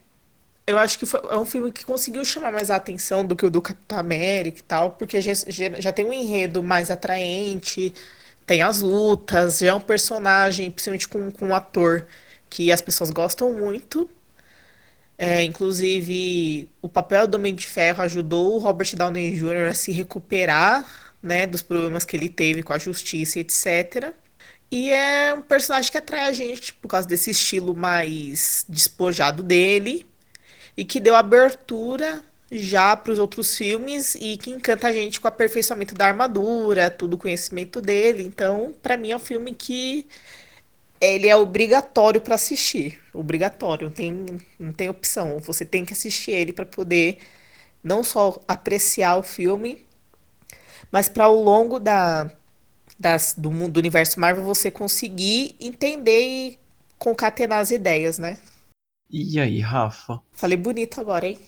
[0.66, 3.44] Eu acho que foi, é um filme que conseguiu chamar mais a atenção do que
[3.44, 5.32] o do Capitão América e tal, porque já,
[5.78, 7.92] já, tem um enredo mais atraente,
[8.46, 12.06] tem as lutas, já é um personagem, principalmente com, com um ator
[12.48, 14.08] que as pessoas gostam muito.
[15.16, 19.68] É, inclusive, o papel do Homem de Ferro ajudou o Robert Downey Jr.
[19.70, 20.84] a se recuperar,
[21.22, 24.14] né, dos problemas que ele teve com a justiça, etc.
[24.76, 30.04] E é um personagem que atrai a gente por causa desse estilo mais despojado dele
[30.76, 35.28] e que deu abertura já para os outros filmes e que encanta a gente com
[35.28, 38.24] o aperfeiçoamento da armadura, todo o conhecimento dele.
[38.24, 40.08] Então, para mim é um filme que
[41.00, 44.26] ele é obrigatório para assistir, obrigatório, não tem,
[44.58, 45.38] não tem opção.
[45.38, 47.18] Você tem que assistir ele para poder
[47.82, 49.86] não só apreciar o filme,
[50.90, 52.28] mas para ao longo da,
[52.98, 56.58] das, do mundo do universo Marvel você conseguir entender e
[56.98, 58.38] concatenar as ideias, né?
[59.10, 60.20] E aí, Rafa?
[60.32, 61.38] Falei bonito agora, hein?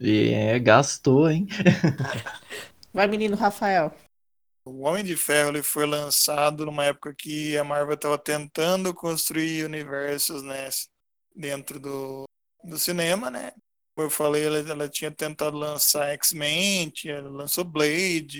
[0.00, 1.46] É, gastou, hein?
[2.92, 3.94] Vai, menino Rafael.
[4.64, 9.64] O Homem de Ferro ele foi lançado numa época que a Marvel estava tentando construir
[9.64, 10.68] universos né,
[11.34, 12.24] dentro do,
[12.64, 13.52] do cinema, né?
[13.94, 16.92] Como eu falei, ela, ela tinha tentado lançar X-Men,
[17.30, 18.38] lançou Blade,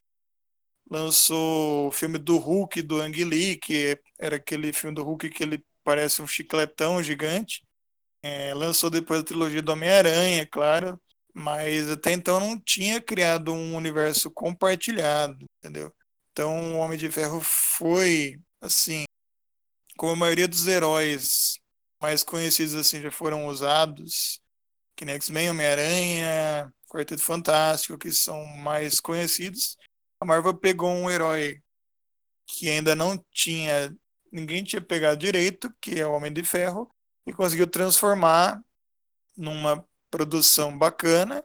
[0.91, 5.43] lançou o filme do Hulk, do Ang Lee, que era aquele filme do Hulk que
[5.43, 7.63] ele parece um chicletão gigante.
[8.23, 11.01] É, lançou depois a trilogia do Homem-Aranha, claro,
[11.35, 15.93] mas até então não tinha criado um universo compartilhado, entendeu?
[16.33, 19.05] Então o Homem de Ferro foi, assim,
[19.97, 21.59] como a maioria dos heróis
[22.01, 24.41] mais conhecidos assim já foram usados,
[24.97, 29.77] que nem X-Men, Homem-Aranha, Quarteto Fantástico, que são mais conhecidos,
[30.21, 31.63] a Marvel pegou um herói
[32.47, 33.95] que ainda não tinha,
[34.33, 36.91] ninguém tinha pegado direito, que é o Homem de Ferro,
[37.27, 38.63] e conseguiu transformar
[39.37, 41.45] numa produção bacana.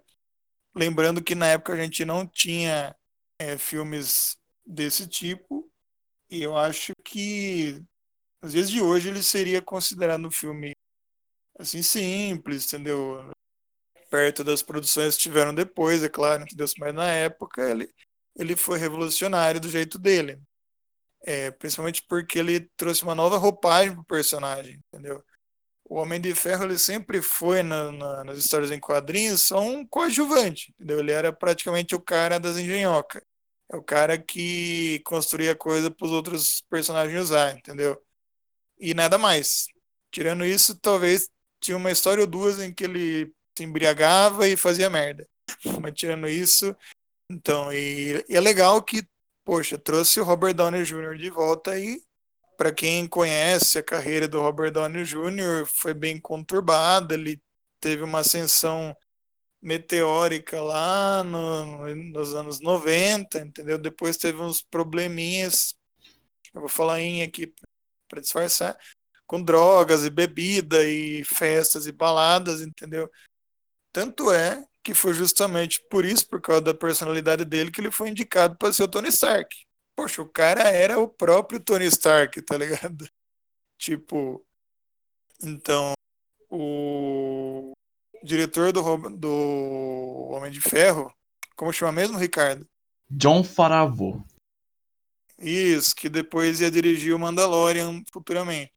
[0.75, 2.95] Lembrando que na época a gente não tinha
[3.39, 5.69] é, filmes desse tipo,
[6.29, 7.83] e eu acho que
[8.41, 10.75] às vezes de hoje ele seria considerado um filme
[11.59, 13.31] assim simples, entendeu?
[14.09, 16.67] Perto das produções que tiveram depois, é claro, entendeu?
[16.79, 17.93] mas na época ele,
[18.35, 20.39] ele foi revolucionário do jeito dele.
[21.23, 25.23] É, principalmente porque ele trouxe uma nova roupagem pro personagem, entendeu?
[25.91, 29.85] o Homem de Ferro ele sempre foi na, na, nas histórias em quadrinhos só um
[29.85, 30.99] coadjuvante, entendeu?
[31.01, 33.21] Ele era praticamente o cara das engenhocas.
[33.69, 38.01] É o cara que construía coisa para os outros personagens usar, entendeu?
[38.79, 39.67] E nada mais.
[40.11, 41.29] Tirando isso, talvez
[41.59, 45.27] tinha uma história ou duas em que ele se embriagava e fazia merda.
[45.81, 46.73] Mas tirando isso,
[47.31, 49.03] então, e, e é legal que,
[49.43, 51.17] poxa, trouxe o Robert Downey Jr.
[51.17, 52.01] de volta aí
[52.61, 57.15] para quem conhece a carreira do Robert Downey Jr., foi bem conturbada.
[57.15, 57.41] Ele
[57.79, 58.95] teve uma ascensão
[59.59, 63.79] meteórica lá no, nos anos 90, entendeu?
[63.79, 65.73] Depois teve uns probleminhas,
[66.53, 67.51] eu vou falar em aqui
[68.07, 68.77] para disfarçar,
[69.25, 73.09] com drogas e bebida e festas e baladas, entendeu?
[73.91, 78.09] Tanto é que foi justamente por isso, por causa da personalidade dele, que ele foi
[78.09, 79.55] indicado para ser o Tony Stark.
[79.95, 83.07] Poxa, o cara era o próprio Tony Stark, tá ligado?
[83.77, 84.45] Tipo,
[85.41, 85.93] então,
[86.47, 87.71] o
[88.23, 91.11] diretor do, do Homem de Ferro,
[91.55, 92.67] como chama mesmo, Ricardo?
[93.09, 94.23] John Favreau.
[95.39, 98.71] Isso, que depois ia dirigir o Mandalorian futuramente.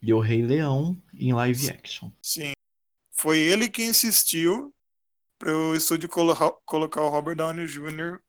[0.00, 2.12] E o Rei Leão em live action.
[2.22, 2.52] Sim.
[3.10, 4.72] Foi ele que insistiu
[5.38, 6.34] para o estúdio colo
[6.66, 8.20] colocar o Robert Downey Jr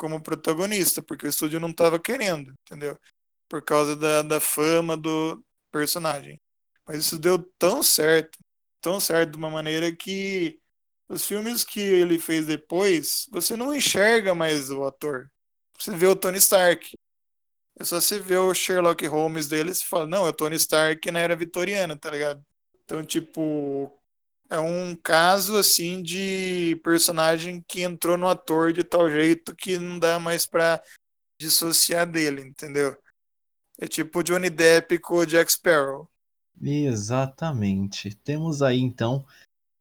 [0.00, 2.98] como protagonista, porque o estúdio não estava querendo, entendeu?
[3.46, 6.40] Por causa da, da fama do personagem.
[6.86, 8.38] Mas isso deu tão certo,
[8.80, 10.58] tão certo de uma maneira que
[11.06, 15.30] os filmes que ele fez depois, você não enxerga mais o ator.
[15.78, 16.96] Você vê o Tony Stark.
[17.78, 21.10] É só você vê o Sherlock Holmes dele e fala, não, é o Tony Stark
[21.10, 22.42] na era vitoriana, tá ligado?
[22.84, 23.92] Então, tipo,
[24.50, 29.98] é um caso assim de personagem que entrou no ator de tal jeito que não
[29.98, 30.82] dá mais para
[31.40, 32.96] dissociar dele, entendeu?
[33.78, 36.10] É tipo Johnny Depp com o Jack Sparrow.
[36.60, 38.14] Exatamente.
[38.16, 39.24] Temos aí então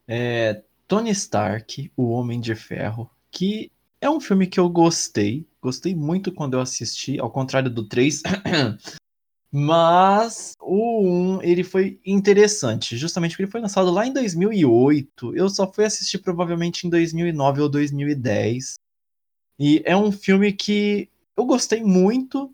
[0.08, 5.46] é, Tony Stark, o Homem de Ferro, que é um filme que eu gostei.
[5.62, 8.22] Gostei muito quando eu assisti, ao contrário do 3.
[9.52, 11.02] Mas o
[11.38, 15.36] 1, ele foi interessante, justamente porque ele foi lançado lá em 2008.
[15.36, 18.76] Eu só fui assistir provavelmente em 2009 ou 2010.
[19.58, 22.54] E é um filme que eu gostei muito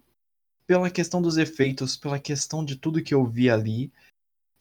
[0.65, 3.91] pela questão dos efeitos, pela questão de tudo que eu vi ali.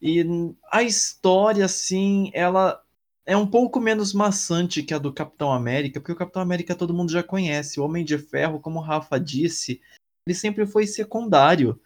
[0.03, 0.23] E
[0.71, 2.83] a história, assim, ela
[3.25, 6.93] é um pouco menos maçante que a do Capitão América, porque o Capitão América todo
[6.93, 7.81] mundo já conhece.
[7.81, 9.81] O Homem de Ferro, como o Rafa disse,
[10.27, 11.81] ele sempre foi secundário.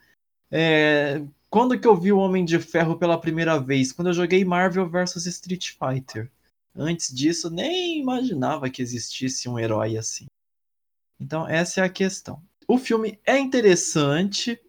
[0.51, 1.21] É...
[1.49, 3.91] Quando que eu vi o Homem de Ferro pela primeira vez?
[3.91, 6.29] Quando eu joguei Marvel vs Street Fighter.
[6.75, 10.27] Antes disso, nem imaginava que existisse um herói assim.
[11.19, 12.41] Então, essa é a questão.
[12.67, 14.61] O filme é interessante,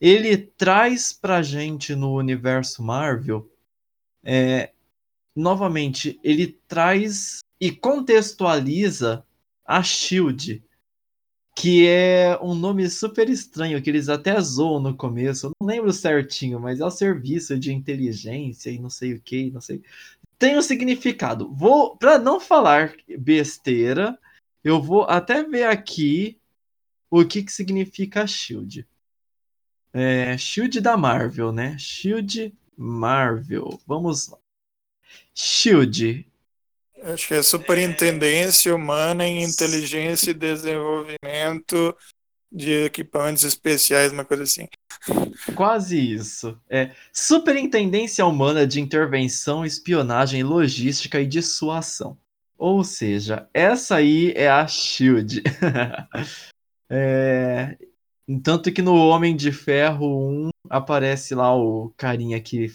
[0.00, 3.48] ele traz pra gente no universo Marvel.
[4.24, 4.72] É,
[5.36, 9.24] novamente, ele traz e contextualiza
[9.64, 10.62] a Shield,
[11.54, 15.46] que é um nome super estranho, que eles até zoam no começo.
[15.46, 19.50] Eu não lembro certinho, mas é o serviço de inteligência e não sei o que,
[19.50, 19.82] não sei.
[20.38, 21.48] Tem um significado.
[21.54, 24.18] Vou, para não falar besteira,
[24.64, 26.36] eu vou até ver aqui
[27.08, 28.86] o que, que significa Shield.
[29.92, 31.78] É, Shield da Marvel, né?
[31.78, 33.80] Shield Marvel.
[33.86, 34.38] Vamos lá.
[35.32, 36.26] Shield.
[37.04, 41.94] Acho que é Superintendência Humana em Inteligência e Desenvolvimento
[42.50, 44.66] de Equipamentos Especiais, uma coisa assim.
[45.54, 46.58] Quase isso.
[46.70, 52.16] É Superintendência Humana de Intervenção, Espionagem, Logística e Dissuasão.
[52.56, 55.42] Ou seja, essa aí é a Shield.
[56.88, 57.76] é,
[58.42, 62.72] tanto que no Homem de Ferro 1 aparece lá o carinha que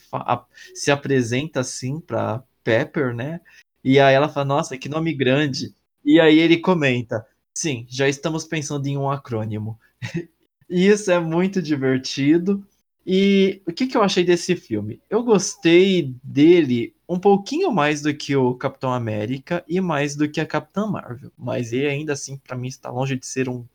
[0.76, 3.42] se apresenta assim pra Pepper, né?
[3.84, 5.74] E aí ela fala, nossa, que nome grande.
[6.04, 9.80] E aí ele comenta, sim, já estamos pensando em um acrônimo.
[10.70, 12.66] isso é muito divertido.
[13.06, 15.02] E o que, que eu achei desse filme?
[15.10, 20.40] Eu gostei dele um pouquinho mais do que o Capitão América e mais do que
[20.40, 21.32] a Capitã Marvel.
[21.38, 23.66] Mas ele ainda assim, para mim, está longe de ser um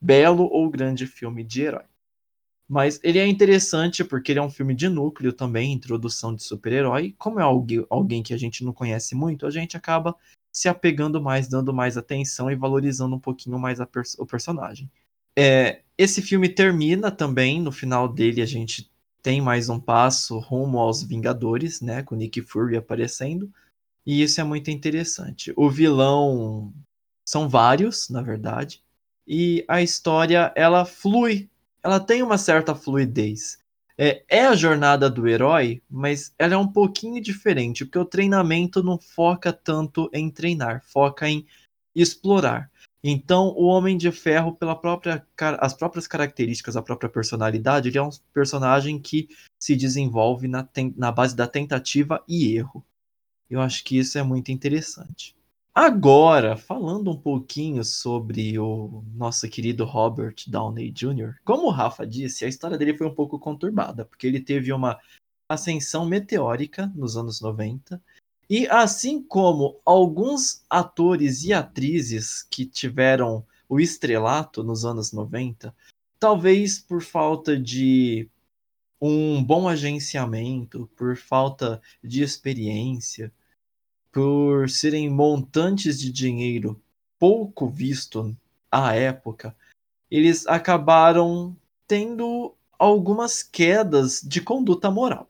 [0.00, 1.84] belo ou grande filme de herói.
[2.70, 7.12] Mas ele é interessante porque ele é um filme de núcleo também, introdução de super-herói.
[7.18, 10.14] Como é alguém, que a gente não conhece muito, a gente acaba
[10.52, 14.88] se apegando mais, dando mais atenção e valorizando um pouquinho mais pers o personagem.
[15.36, 18.88] É, esse filme termina também, no final dele a gente
[19.20, 23.50] tem mais um passo rumo aos Vingadores, né, com Nick Fury aparecendo.
[24.06, 25.52] E isso é muito interessante.
[25.56, 26.72] O vilão
[27.26, 28.80] são vários, na verdade,
[29.26, 31.50] e a história ela flui
[31.82, 33.58] ela tem uma certa fluidez.
[33.96, 38.82] É, é, a jornada do herói, mas ela é um pouquinho diferente, porque o treinamento
[38.82, 41.46] não foca tanto em treinar, foca em
[41.94, 42.70] explorar.
[43.02, 45.26] Então, o Homem de Ferro, pela própria
[45.58, 49.28] as próprias características, a própria personalidade, ele é um personagem que
[49.58, 50.66] se desenvolve na,
[50.96, 52.84] na base da tentativa e erro.
[53.48, 55.34] Eu acho que isso é muito interessante.
[55.82, 62.44] Agora, falando um pouquinho sobre o nosso querido Robert Downey Jr., como o Rafa disse,
[62.44, 64.98] a história dele foi um pouco conturbada, porque ele teve uma
[65.48, 67.98] ascensão meteórica nos anos 90,
[68.50, 75.74] e assim como alguns atores e atrizes que tiveram o estrelato nos anos 90,
[76.18, 78.28] talvez por falta de
[79.00, 83.32] um bom agenciamento, por falta de experiência,
[84.12, 86.80] por serem montantes de dinheiro
[87.20, 88.34] pouco visto
[88.72, 89.54] à época,
[90.10, 91.54] eles acabaram
[91.86, 95.28] tendo algumas quedas de conduta moral.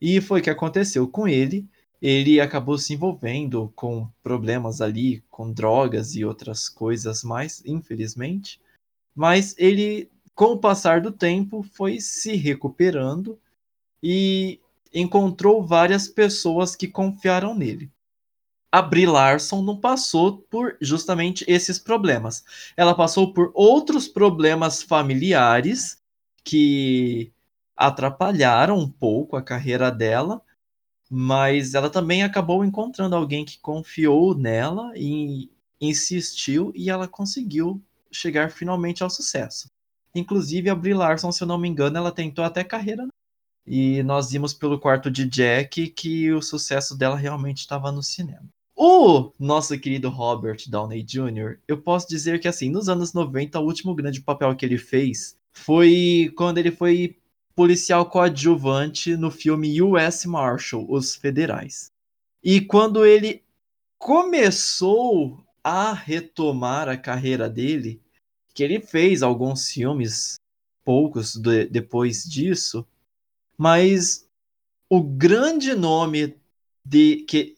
[0.00, 1.68] E foi o que aconteceu com ele.
[2.00, 8.60] Ele acabou se envolvendo com problemas ali, com drogas e outras coisas mais, infelizmente.
[9.14, 13.38] Mas ele, com o passar do tempo, foi se recuperando
[14.02, 14.60] e
[14.92, 17.90] encontrou várias pessoas que confiaram nele.
[18.70, 22.44] A Brie Larson não passou por justamente esses problemas.
[22.76, 26.02] Ela passou por outros problemas familiares
[26.44, 27.32] que
[27.74, 30.42] atrapalharam um pouco a carreira dela,
[31.10, 38.50] mas ela também acabou encontrando alguém que confiou nela e insistiu e ela conseguiu chegar
[38.50, 39.70] finalmente ao sucesso.
[40.14, 43.06] Inclusive a Brie Larson, se eu não me engano, ela tentou até carreira
[43.68, 48.48] e nós vimos pelo quarto de Jack que o sucesso dela realmente estava no cinema.
[48.74, 53.64] O nosso querido Robert Downey Jr., eu posso dizer que assim, nos anos 90, o
[53.64, 57.16] último grande papel que ele fez foi quando ele foi
[57.54, 61.90] policial coadjuvante no filme US Marshal, Os Federais.
[62.42, 63.42] E quando ele
[63.98, 68.00] começou a retomar a carreira dele,
[68.54, 70.36] que ele fez alguns filmes
[70.84, 72.86] poucos de, depois disso,
[73.58, 74.28] mas
[74.90, 76.36] o grande nome
[76.84, 77.56] de que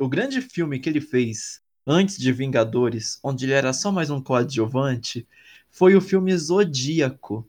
[0.00, 4.22] o grande filme que ele fez antes de Vingadores, onde ele era só mais um
[4.22, 5.26] coadjuvante,
[5.70, 7.48] foi o filme Zodíaco.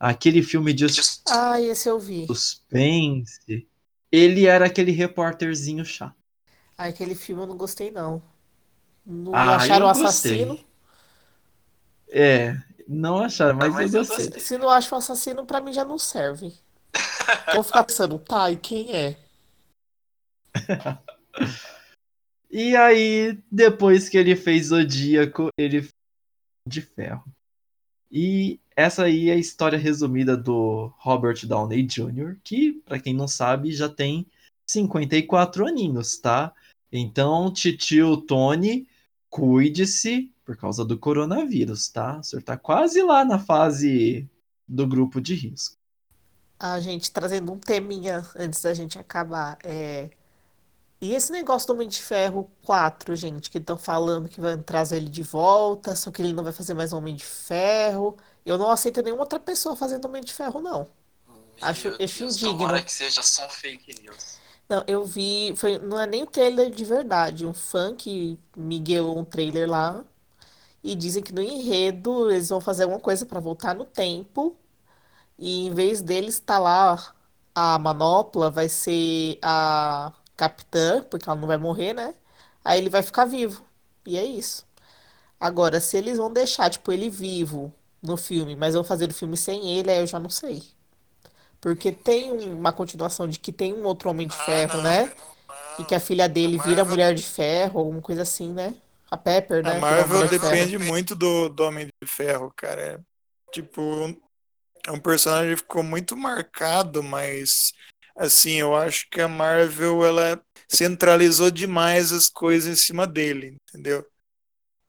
[0.00, 0.86] Aquele filme de
[1.26, 2.28] ah, esse eu vi.
[2.28, 3.66] suspense.
[4.12, 6.16] Ele era aquele repórterzinho chato.
[6.78, 8.22] Ah, aquele filme eu não gostei, não.
[9.06, 10.46] Não Ah, acharam o eu gostei.
[10.48, 10.64] assassino?
[12.10, 14.06] É, não acharam, mas, Mas eu gostei.
[14.06, 14.40] gostei.
[14.40, 16.52] Se não acha o assassino, pra mim já não serve.
[17.54, 19.16] Vou ficar pensando, tá, e quem é?
[22.50, 25.86] E aí, depois que ele fez Zodíaco, ele
[26.66, 27.22] de ferro.
[28.10, 33.28] E essa aí é a história resumida do Robert Downey Jr., que, pra quem não
[33.28, 34.26] sabe, já tem
[34.66, 36.54] 54 aninhos, tá?
[36.90, 38.88] Então, titio Tony,
[39.28, 42.18] cuide-se por causa do coronavírus, tá?
[42.18, 44.28] O senhor tá quase lá na fase
[44.66, 45.77] do grupo de risco.
[46.58, 49.58] A gente trazendo um teminha antes da gente acabar.
[49.64, 50.10] É...
[51.00, 54.96] E esse negócio do Homem de Ferro 4, gente, que estão falando que vai trazer
[54.96, 58.16] ele de volta, só que ele não vai fazer mais Homem de Ferro.
[58.44, 60.88] Eu não aceito nenhuma outra pessoa fazendo Homem de Ferro, não.
[61.60, 62.58] Acho- Meu acho Deus, indigno.
[62.58, 64.38] Tomara que seja só fake news.
[64.68, 69.18] Não, eu vi, foi, não é nem o trailer de verdade, um fã que miguelou
[69.18, 70.04] um trailer lá
[70.82, 74.56] e dizem que no enredo eles vão fazer alguma coisa pra voltar no tempo
[75.38, 77.14] e em vez deles estar lá
[77.54, 82.14] a manopla vai ser a capitã, porque ela não vai morrer, né?
[82.64, 83.64] Aí ele vai ficar vivo.
[84.06, 84.66] E é isso.
[85.40, 87.72] Agora, se eles vão deixar, tipo, ele vivo
[88.02, 90.62] no filme, mas vão fazer o filme sem ele, aí eu já não sei.
[91.60, 95.12] Porque tem uma continuação de que tem um outro Homem de Ferro, né?
[95.78, 98.74] E que a filha dele vira Mulher de Ferro, alguma coisa assim, né?
[99.10, 99.70] A Pepper, né?
[99.70, 102.80] A é uma Marvel Mulher de depende muito do, do Homem de Ferro, cara.
[102.80, 102.98] É,
[103.52, 103.82] tipo,
[104.88, 107.72] é um personagem que ficou muito marcado, mas
[108.16, 114.04] assim, eu acho que a Marvel ela centralizou demais as coisas em cima dele, entendeu?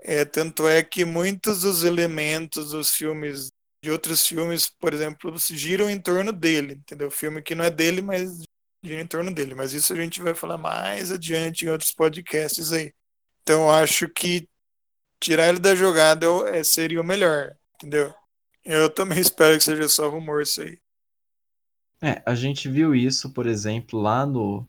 [0.01, 3.49] É, tanto é que muitos dos elementos dos filmes,
[3.83, 7.11] de outros filmes, por exemplo, giram em torno dele, entendeu?
[7.11, 8.41] Filme que não é dele, mas
[8.81, 9.53] gira em torno dele.
[9.53, 12.93] Mas isso a gente vai falar mais adiante em outros podcasts aí.
[13.43, 14.47] Então acho que
[15.19, 18.13] tirar ele da jogada é, seria o melhor, entendeu?
[18.63, 20.79] Eu também espero que seja só rumor isso aí.
[22.01, 24.65] É, a gente viu isso, por exemplo, lá no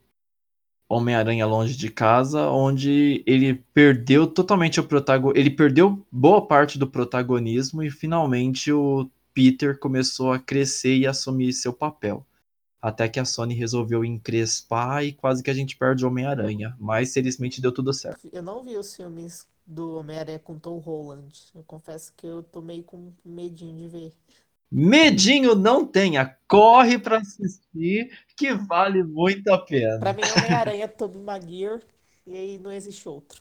[0.89, 6.89] Homem-Aranha Longe de Casa, onde ele perdeu totalmente o protagonismo, ele perdeu boa parte do
[6.89, 12.27] protagonismo e finalmente o Peter começou a crescer e assumir seu papel.
[12.83, 17.13] Até que a Sony resolveu encrespar e quase que a gente perde o Homem-Aranha, mas
[17.13, 18.29] felizmente deu tudo certo.
[18.33, 21.33] Eu não vi os filmes do Homem-Aranha com Tom Holland.
[21.55, 24.13] Eu confesso que eu tô meio com medinho de ver.
[24.71, 29.99] Medinho não tenha, corre pra assistir que vale muito a pena.
[29.99, 31.81] Pra mim, Homem-Aranha é Tobey Maguire
[32.27, 33.41] e aí não existe outro.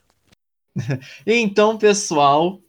[1.26, 2.62] Então, pessoal,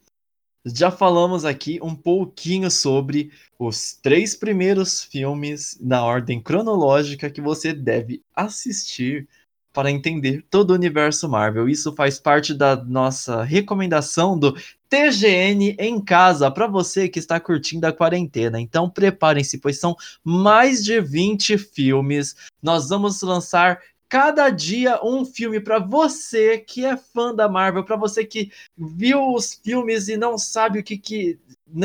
[0.65, 7.73] já falamos aqui um pouquinho sobre os três primeiros filmes na ordem cronológica que você
[7.73, 9.29] deve assistir
[9.73, 11.69] para entender todo o universo Marvel.
[11.69, 14.55] Isso faz parte da nossa recomendação do
[14.89, 18.59] TGN em casa para você que está curtindo a quarentena.
[18.59, 22.35] Então, preparem-se, pois são mais de 20 filmes.
[22.61, 27.95] Nós vamos lançar cada dia um filme para você que é fã da Marvel, para
[27.95, 31.39] você que viu os filmes e não sabe o que, que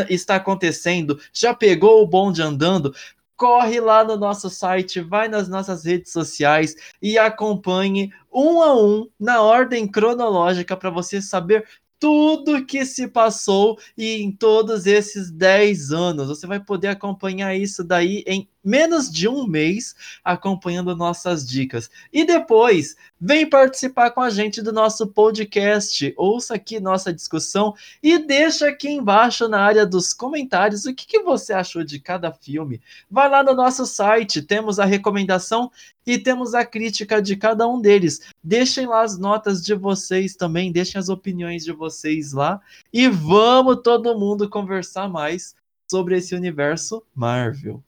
[0.08, 2.92] está acontecendo, já pegou o bonde andando,
[3.36, 9.08] corre lá no nosso site, vai nas nossas redes sociais e acompanhe um a um
[9.18, 11.66] na ordem cronológica para você saber
[11.98, 16.28] tudo que se passou e em todos esses 10 anos.
[16.28, 19.94] Você vai poder acompanhar isso daí em menos de um mês,
[20.24, 21.88] acompanhando nossas dicas.
[22.12, 26.12] E depois, vem participar com a gente do nosso podcast.
[26.16, 31.22] Ouça aqui nossa discussão e deixa aqui embaixo na área dos comentários o que, que
[31.22, 32.80] você achou de cada filme.
[33.08, 35.70] Vai lá no nosso site, temos a recomendação
[36.04, 38.20] e temos a crítica de cada um deles.
[38.42, 42.60] Deixem lá as notas de vocês também, deixem as opiniões de vocês lá
[42.92, 45.54] e vamos todo mundo conversar mais
[45.88, 47.82] sobre esse universo Marvel.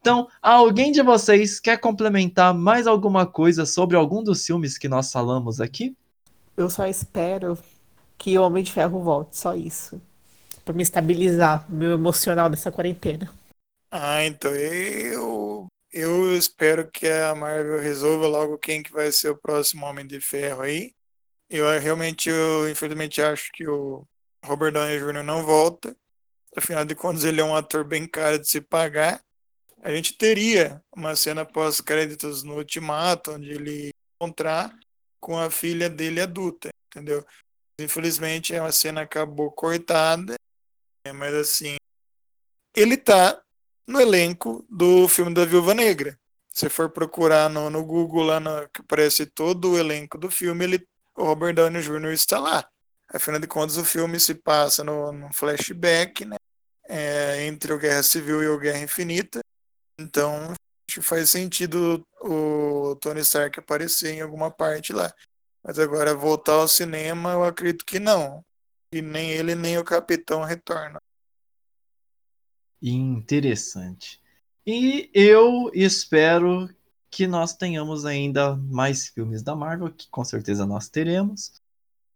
[0.00, 5.10] Então, alguém de vocês quer complementar mais alguma coisa sobre algum dos filmes que nós
[5.10, 5.96] falamos aqui?
[6.56, 7.58] Eu só espero
[8.16, 10.00] que o Homem de Ferro volte, só isso.
[10.64, 13.30] Pra me estabilizar meu emocional nessa quarentena.
[13.90, 19.38] Ah, então eu eu espero que a Marvel resolva logo quem que vai ser o
[19.38, 20.92] próximo Homem de Ferro aí.
[21.48, 24.06] Eu realmente, eu infelizmente acho que o
[24.44, 25.22] Robert Downey Jr.
[25.24, 25.96] não volta.
[26.56, 29.22] afinal de contas ele é um ator bem caro de se pagar,
[29.82, 34.76] a gente teria uma cena pós-créditos no Ultimato, onde ele encontrar
[35.20, 37.24] com a filha dele adulta, entendeu?
[37.80, 40.34] Infelizmente a cena acabou cortada,
[41.06, 41.76] né, mas assim,
[42.74, 43.40] ele tá
[43.86, 46.18] no elenco do filme da Viúva Negra.
[46.52, 50.64] Se for procurar no, no Google lá no, que aparece todo o elenco do filme,
[50.64, 52.12] ele, o Robert Downey Jr.
[52.12, 52.68] está lá.
[53.08, 56.36] Afinal de contas, o filme se passa no, no flashback, né?
[56.90, 59.40] É, entre o Guerra Civil e o Guerra Infinita.
[59.98, 60.54] Então,
[61.02, 65.12] faz sentido o Tony Stark aparecer em alguma parte lá.
[65.62, 68.44] Mas agora voltar ao cinema, eu acredito que não.
[68.92, 71.00] E nem ele nem o Capitão retornam.
[72.80, 74.20] Interessante.
[74.66, 76.68] E eu espero
[77.10, 81.60] que nós tenhamos ainda mais filmes da Marvel, que com certeza nós teremos.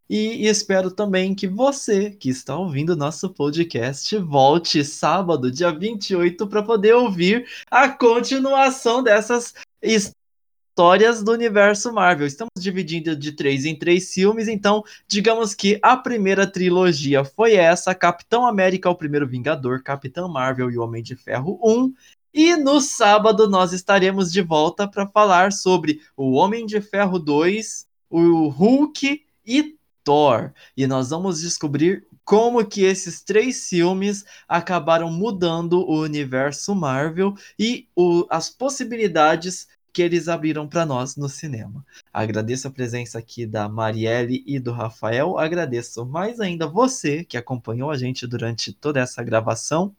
[0.08, 6.62] E espero também que você, que está ouvindo nosso podcast, volte sábado, dia 28, para
[6.62, 12.26] poder ouvir a continuação dessas histórias do universo Marvel.
[12.26, 17.94] Estamos dividindo de três em três filmes, então digamos que a primeira trilogia foi essa:
[17.94, 21.94] Capitão América, o primeiro Vingador, Capitão Marvel e o Homem de Ferro 1.
[22.34, 27.86] E no sábado nós estaremos de volta para falar sobre o Homem de Ferro 2,
[28.08, 30.52] o Hulk e Thor.
[30.76, 37.88] E nós vamos descobrir como que esses três filmes acabaram mudando o universo Marvel e
[37.96, 41.84] o, as possibilidades que eles abriram para nós no cinema.
[42.12, 45.38] Agradeço a presença aqui da Marielle e do Rafael.
[45.38, 49.94] Agradeço mais ainda você que acompanhou a gente durante toda essa gravação.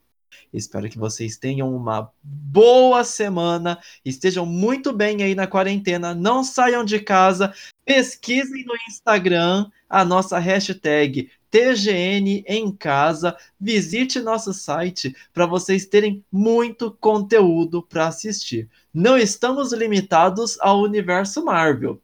[0.53, 6.83] Espero que vocês tenham uma boa semana, estejam muito bem aí na quarentena, não saiam
[6.83, 7.53] de casa,
[7.85, 16.25] pesquisem no Instagram a nossa hashtag TGN em casa, visite nosso site para vocês terem
[16.31, 18.67] muito conteúdo para assistir.
[18.91, 22.01] Não estamos limitados ao universo Marvel.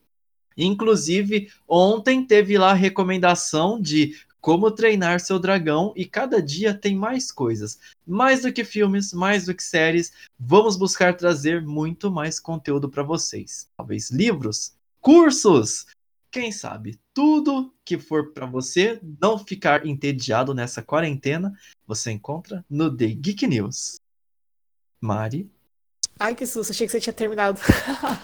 [0.56, 6.96] Inclusive, ontem teve lá a recomendação de como treinar seu dragão e cada dia tem
[6.96, 7.80] mais coisas.
[8.06, 13.04] Mais do que filmes, mais do que séries, vamos buscar trazer muito mais conteúdo para
[13.04, 13.70] vocês.
[13.76, 15.86] Talvez livros, cursos,
[16.32, 21.54] quem sabe, tudo que for para você não ficar entediado nessa quarentena,
[21.86, 24.00] você encontra no The Geek News.
[25.02, 25.50] Mari.
[26.20, 27.60] Ai, que susto, achei que você tinha terminado.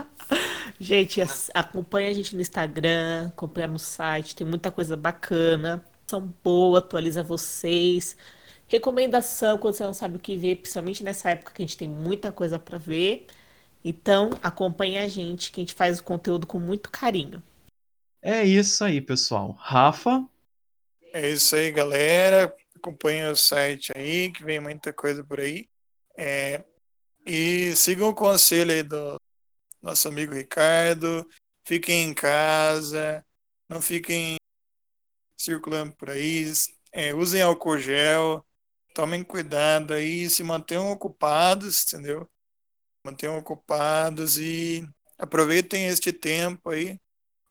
[0.79, 1.21] gente,
[1.53, 5.83] acompanha a gente no Instagram, acompanha no site, tem muita coisa bacana
[6.43, 8.15] boa, atualiza vocês.
[8.67, 11.89] Recomendação quando você não sabe o que ver, principalmente nessa época que a gente tem
[11.89, 13.27] muita coisa para ver.
[13.83, 17.43] Então, acompanhe a gente, que a gente faz o conteúdo com muito carinho.
[18.21, 19.55] É isso aí, pessoal.
[19.59, 20.27] Rafa?
[21.13, 22.53] É isso aí, galera.
[22.75, 25.67] Acompanhe o site aí, que vem muita coisa por aí.
[26.17, 26.63] É...
[27.25, 29.19] E sigam o conselho aí do
[29.81, 31.27] nosso amigo Ricardo.
[31.63, 33.25] Fiquem em casa,
[33.69, 34.37] não fiquem
[35.45, 36.51] circulando por aí.
[36.91, 38.45] É, usem álcool gel,
[38.93, 42.29] tomem cuidado aí, se mantenham ocupados, entendeu?
[43.03, 44.87] Mantenham ocupados e
[45.17, 46.99] aproveitem este tempo aí,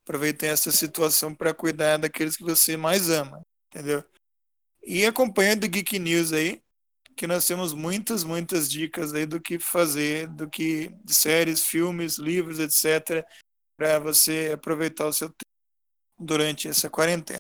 [0.03, 4.05] aproveitem essa situação para cuidar daqueles que você mais ama, entendeu?
[4.83, 6.63] E acompanhe do Geek News aí,
[7.17, 12.19] que nós temos muitas, muitas dicas aí do que fazer, do que de séries, filmes,
[12.19, 13.25] livros, etc,
[13.77, 15.45] para você aproveitar o seu tempo
[16.19, 17.39] durante essa quarentena.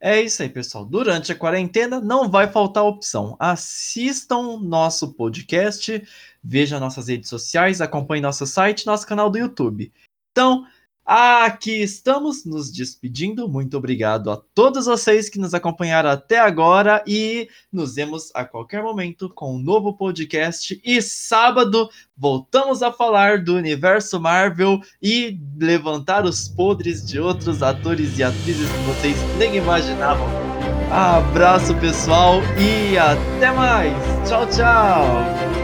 [0.00, 0.84] É isso aí, pessoal.
[0.84, 3.36] Durante a quarentena não vai faltar opção.
[3.38, 6.02] Assistam nosso podcast,
[6.42, 9.92] vejam nossas redes sociais, acompanhem nosso site, nosso canal do YouTube.
[10.30, 10.64] Então,
[11.10, 13.48] Aqui estamos nos despedindo.
[13.48, 18.82] Muito obrigado a todos vocês que nos acompanharam até agora e nos vemos a qualquer
[18.82, 20.78] momento com um novo podcast.
[20.84, 28.18] E sábado voltamos a falar do universo Marvel e levantar os podres de outros atores
[28.18, 30.28] e atrizes que vocês nem imaginavam.
[30.90, 33.94] Abraço pessoal e até mais.
[34.28, 35.57] Tchau, tchau.